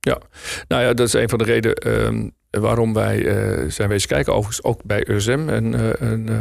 Ja, 0.00 0.18
nou 0.68 0.82
ja, 0.82 0.94
dat 0.94 1.06
is 1.06 1.12
een 1.12 1.28
van 1.28 1.38
de 1.38 1.44
redenen 1.44 1.76
ehm, 1.76 2.28
waarom 2.50 2.92
wij 2.92 3.26
eh, 3.26 3.70
zijn 3.70 3.88
wezen 3.88 4.08
kijken. 4.08 4.32
Overigens 4.32 4.64
ook 4.64 4.84
bij 4.84 5.08
USM, 5.08 5.30
een, 5.48 5.74
eh, 5.74 6.08
een, 6.10 6.28
eh, 6.28 6.36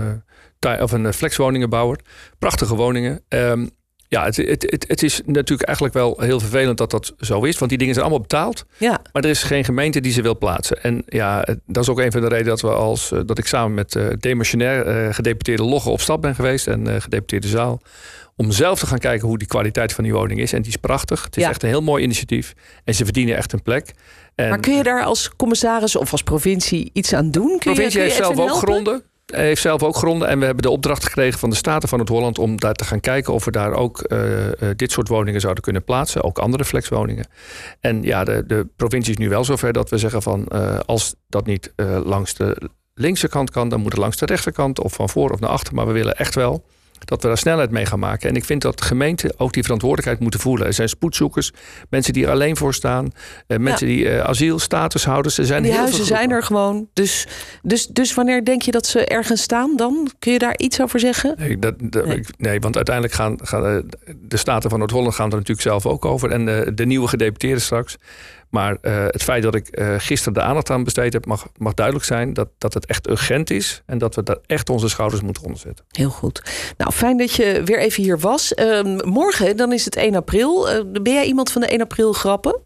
tij- 0.59 0.81
of 0.81 0.91
een 0.91 1.05
eh, 1.05 1.11
flexwoningenbouwer. 1.11 1.99
Prachtige 2.39 2.75
woningen. 2.75 3.21
Ehm, 3.27 3.67
ja, 4.07 4.23
het, 4.25 4.35
het, 4.37 4.65
het, 4.69 4.85
het 4.87 5.03
is 5.03 5.21
natuurlijk 5.25 5.61
eigenlijk 5.67 5.97
wel 5.97 6.19
heel 6.19 6.39
vervelend 6.39 6.77
dat 6.77 6.91
dat 6.91 7.13
zo 7.19 7.43
is. 7.43 7.57
Want 7.57 7.69
die 7.69 7.79
dingen 7.79 7.93
zijn 7.93 8.05
allemaal 8.05 8.25
betaald. 8.27 8.65
Ja, 8.77 9.01
Maar 9.13 9.23
er 9.23 9.29
is 9.29 9.43
geen 9.43 9.63
gemeente 9.63 9.99
die 10.01 10.11
ze 10.11 10.21
wil 10.21 10.37
plaatsen. 10.37 10.83
En 10.83 11.03
ja, 11.05 11.45
dat 11.65 11.83
is 11.83 11.89
ook 11.89 11.99
een 11.99 12.11
van 12.11 12.21
de 12.21 12.27
redenen 12.27 12.49
dat 12.49 12.61
we 12.61 12.69
als 12.69 13.11
eh, 13.11 13.19
dat 13.25 13.37
ik 13.37 13.45
samen 13.45 13.73
met 13.73 13.95
eh 13.95 14.05
demissionair 14.19 14.85
eh, 14.85 15.13
gedeputeerde 15.13 15.63
Logge 15.63 15.89
op 15.89 16.01
stap 16.01 16.21
ben 16.21 16.35
geweest 16.35 16.67
en 16.67 16.87
eh, 16.87 17.01
gedeputeerde 17.01 17.47
Zaal. 17.47 17.81
Om 18.35 18.51
zelf 18.51 18.79
te 18.79 18.85
gaan 18.87 18.99
kijken 18.99 19.27
hoe 19.27 19.37
die 19.37 19.47
kwaliteit 19.47 19.93
van 19.93 20.03
die 20.03 20.13
woning 20.13 20.39
is. 20.39 20.53
En 20.53 20.61
die 20.61 20.71
is 20.71 20.77
prachtig. 20.77 21.23
Het 21.23 21.37
is 21.37 21.43
Ja. 21.43 21.49
echt 21.49 21.63
een 21.63 21.69
heel 21.69 21.81
mooi 21.81 22.03
initiatief. 22.03 22.53
En 22.83 22.93
ze 22.95 23.03
verdienen 23.03 23.35
echt 23.35 23.53
een 23.53 23.61
plek. 23.61 23.91
En 24.39 24.49
maar 24.49 24.59
kun 24.59 24.75
je 24.75 24.83
daar 24.83 25.03
als 25.03 25.31
commissaris 25.35 25.95
of 25.95 26.11
als 26.11 26.23
provincie 26.23 26.89
iets 26.93 27.13
aan 27.13 27.31
doen? 27.31 27.47
Kun 27.47 27.57
de 27.57 27.63
provincie 27.63 28.01
je, 28.01 28.07
kun 28.07 28.15
je 28.15 28.23
heeft 28.23 28.35
zelf 28.35 28.39
ook 28.39 28.45
helpen? 28.45 28.67
gronden. 28.67 29.03
Heeft 29.25 29.61
zelf 29.61 29.83
ook 29.83 29.95
gronden. 29.95 30.27
En 30.27 30.39
we 30.39 30.45
hebben 30.45 30.63
de 30.63 30.69
opdracht 30.69 31.03
gekregen 31.03 31.39
van 31.39 31.49
de 31.49 31.55
Staten 31.55 31.89
van 31.89 31.99
het 31.99 32.09
Holland 32.09 32.39
om 32.39 32.59
daar 32.59 32.73
te 32.73 32.83
gaan 32.83 32.99
kijken 32.99 33.33
of 33.33 33.45
we 33.45 33.51
daar 33.51 33.73
ook 33.73 34.01
eh, 34.01 34.47
eh, 34.47 34.53
dit 34.75 34.91
soort 34.91 35.07
woningen 35.07 35.41
zouden 35.41 35.63
kunnen 35.63 35.83
plaatsen. 35.83 36.23
Ook 36.23 36.39
andere 36.39 36.65
flexwoningen. 36.65 37.27
En 37.79 38.03
ja, 38.03 38.23
de, 38.23 38.43
de 38.47 38.67
provincie 38.75 39.13
is 39.13 39.19
nu 39.19 39.29
wel 39.29 39.43
zover 39.43 39.73
dat 39.73 39.89
we 39.89 39.97
zeggen 39.97 40.21
van 40.21 40.47
eh, 40.47 40.79
als 40.85 41.15
dat 41.27 41.45
niet 41.45 41.73
eh, 41.75 41.99
langs 42.03 42.33
de 42.33 42.69
linkse 42.93 43.27
kant 43.27 43.51
kan, 43.51 43.69
dan 43.69 43.79
moet 43.81 43.91
het 43.91 44.01
langs 44.01 44.17
de 44.17 44.25
rechterkant 44.25 44.83
of 44.83 44.93
van 44.93 45.09
voor 45.09 45.31
of 45.31 45.39
naar 45.39 45.49
achter. 45.49 45.73
Maar 45.73 45.87
we 45.87 45.93
willen 45.93 46.15
echt 46.15 46.35
wel 46.35 46.63
dat 47.05 47.21
we 47.21 47.27
daar 47.27 47.37
snelheid 47.37 47.71
mee 47.71 47.85
gaan 47.85 47.99
maken. 47.99 48.29
En 48.29 48.35
ik 48.35 48.45
vind 48.45 48.61
dat 48.61 48.81
gemeenten 48.81 49.33
ook 49.37 49.53
die 49.53 49.63
verantwoordelijkheid 49.63 50.19
moeten 50.21 50.39
voelen. 50.39 50.67
Er 50.67 50.73
zijn 50.73 50.89
spoedzoekers, 50.89 51.51
mensen 51.89 52.13
die 52.13 52.25
er 52.25 52.31
alleen 52.31 52.57
voor 52.57 52.73
staan, 52.73 53.11
eh, 53.47 53.57
mensen 53.57 53.87
die 53.87 54.09
eh, 54.09 54.19
asiel, 54.27 54.59
statushouders. 54.59 55.37
Er 55.37 55.45
zijn 55.45 55.61
Die 55.61 55.71
heel 55.71 55.79
huizen 55.79 56.05
veel 56.05 56.15
zijn 56.15 56.31
er 56.31 56.43
gewoon. 56.43 56.87
Dus, 56.93 57.27
dus, 57.61 57.87
dus 57.87 58.13
wanneer 58.13 58.45
denk 58.45 58.61
je 58.61 58.71
dat 58.71 58.85
ze 58.85 59.05
ergens 59.05 59.41
staan 59.41 59.75
dan? 59.75 60.11
Kun 60.19 60.31
je 60.31 60.39
daar 60.39 60.57
iets 60.57 60.81
over 60.81 60.99
zeggen? 60.99 61.35
Nee, 61.37 61.59
dat, 61.59 61.73
dat- 61.79 62.05
Nee. 62.37 62.59
want 62.59 62.75
uiteindelijk 62.75 63.15
gaan, 63.15 63.37
gaan 63.41 63.65
eh, 63.65 63.83
de 64.21 64.37
Staten 64.37 64.69
van 64.69 64.79
Noord-Holland 64.79 65.15
gaan 65.15 65.29
er 65.29 65.37
natuurlijk 65.37 65.61
zelf 65.61 65.85
ook 65.85 66.05
over. 66.05 66.31
En 66.31 66.47
eh, 66.65 66.71
de 66.73 66.85
nieuwe 66.85 67.07
gedeputeerden 67.07 67.61
straks. 67.61 67.97
Maar 68.49 68.77
eh, 68.81 69.03
het 69.07 69.23
feit 69.23 69.43
dat 69.43 69.55
ik 69.55 69.67
eh, 69.67 69.95
gisteren 69.97 70.33
de 70.33 70.41
aandacht 70.41 70.69
aan 70.69 70.83
besteed 70.83 71.13
heb, 71.13 71.25
mag, 71.25 71.47
mag 71.57 71.73
duidelijk 71.73 72.05
zijn 72.05 72.33
dat, 72.33 72.49
dat 72.57 72.73
het 72.73 72.85
echt 72.85 73.09
urgent 73.09 73.49
is. 73.49 73.81
En 73.85 73.97
dat 73.97 74.15
we 74.15 74.23
daar 74.23 74.37
echt 74.45 74.69
onze 74.69 74.89
schouders 74.89 75.21
moeten 75.21 75.43
onder 75.43 75.59
zetten. 75.59 75.85
Heel 75.91 76.09
goed. 76.09 76.41
Nou, 76.77 76.91
fijn 76.91 77.17
dat 77.17 77.33
je 77.33 77.61
weer 77.65 77.79
even 77.79 78.03
hier 78.03 78.19
was. 78.19 78.53
Ehm, 78.53 79.07
morgen, 79.09 79.57
dan 79.57 79.73
is 79.73 79.85
het 79.85 79.95
1 79.95 80.15
april. 80.15 80.69
Eh, 80.69 80.81
ben 80.91 81.13
jij 81.13 81.25
iemand 81.25 81.51
van 81.51 81.61
de 81.61 81.67
1 81.73 81.81
april 81.81 82.13
grappen? 82.13 82.59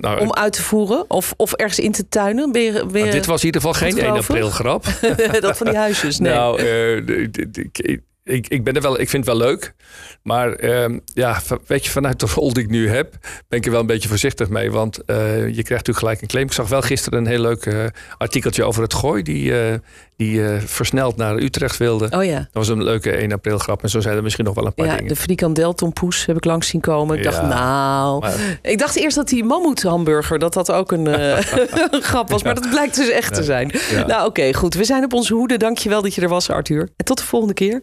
Nou, 0.00 0.20
Om 0.20 0.32
uit 0.32 0.52
te 0.52 0.62
voeren? 0.62 1.10
Of, 1.10 1.34
of 1.36 1.52
ergens 1.52 1.78
in 1.78 1.92
te 1.92 2.08
tuinen? 2.08 2.52
Ben 2.52 2.62
je, 2.62 2.72
ben 2.72 2.92
nou, 2.92 3.04
je 3.04 3.10
dit 3.10 3.26
was 3.26 3.40
in 3.40 3.46
ieder 3.46 3.60
geval 3.60 3.76
geen 3.76 3.98
1 3.98 3.98
gelovig? 3.98 4.28
april 4.28 4.50
grap. 4.50 4.84
dat 5.40 5.56
van 5.56 5.66
die 5.66 5.76
huisjes? 5.76 6.18
Nee. 6.18 6.32
Nou, 6.32 6.56
de- 7.04 8.02
ik, 8.30 8.48
ik, 8.48 8.64
ben 8.64 8.74
er 8.74 8.82
wel, 8.82 9.00
ik 9.00 9.08
vind 9.08 9.26
het 9.26 9.36
wel 9.38 9.46
leuk. 9.46 9.74
Maar 10.22 10.52
ehm, 10.52 10.98
ja, 11.04 11.40
weet 11.66 11.84
je, 11.84 11.90
vanuit 11.90 12.20
de 12.20 12.26
rol 12.34 12.52
die 12.52 12.62
ik 12.62 12.70
nu 12.70 12.88
heb, 12.88 13.14
ben 13.48 13.58
ik 13.58 13.64
er 13.64 13.70
wel 13.70 13.80
een 13.80 13.86
beetje 13.86 14.08
voorzichtig 14.08 14.48
mee. 14.48 14.70
Want 14.70 15.04
eh, 15.04 15.16
je 15.46 15.52
krijgt 15.52 15.68
natuurlijk 15.70 15.98
gelijk 15.98 16.20
een 16.22 16.28
claim. 16.28 16.46
Ik 16.46 16.52
zag 16.52 16.68
wel 16.68 16.82
gisteren 16.82 17.18
een 17.18 17.26
heel 17.26 17.40
leuk 17.40 17.66
eh, 17.66 17.84
artikeltje 18.18 18.64
over 18.64 18.82
het 18.82 18.94
gooi. 18.94 19.22
Die, 19.22 19.60
eh, 19.60 19.74
die 20.16 20.40
versneld 20.66 21.16
naar 21.16 21.36
Utrecht 21.36 21.76
wilde. 21.76 22.08
oh 22.10 22.24
ja. 22.24 22.36
Dat 22.38 22.48
was 22.52 22.68
een 22.68 22.82
leuke 22.82 23.10
1 23.16 23.32
april 23.32 23.58
grap. 23.58 23.82
En 23.82 23.88
zo 23.88 24.00
zijn 24.00 24.16
er 24.16 24.22
misschien 24.22 24.44
nog 24.44 24.54
wel 24.54 24.66
een 24.66 24.74
paar 24.74 24.86
Ja, 24.86 24.94
dingen. 24.96 25.08
de 25.08 25.16
frikandel 25.16 25.74
tompoes 25.74 26.26
heb 26.26 26.36
ik 26.36 26.44
langs 26.44 26.68
zien 26.68 26.80
komen. 26.80 27.16
Ik 27.18 27.22
dacht, 27.24 27.42
nou... 27.42 28.20
maar- 28.20 28.58
Ik 28.62 28.78
dacht 28.78 28.96
eerst 28.96 29.16
dat 29.16 29.28
die 29.28 29.44
mammoethamburger, 29.44 30.38
dat 30.38 30.54
dat 30.54 30.72
ook 30.72 30.92
een, 30.92 31.06
een 31.94 32.02
grap 32.02 32.30
was. 32.30 32.42
Maar 32.42 32.54
dat 32.54 32.70
blijkt 32.70 32.96
dus 32.96 33.08
echt 33.10 33.34
te 33.34 33.42
zijn. 33.42 33.72
Nou 34.06 34.26
oké, 34.26 34.54
goed. 34.54 34.74
We 34.74 34.84
zijn 34.84 35.04
op 35.04 35.12
onze 35.12 35.34
hoede. 35.34 35.56
Dankjewel 35.56 36.02
dat 36.02 36.14
je 36.14 36.20
er 36.20 36.28
was, 36.28 36.50
Arthur. 36.50 36.88
En 36.96 37.04
tot 37.04 37.18
de 37.18 37.24
volgende 37.24 37.54
keer. 37.54 37.82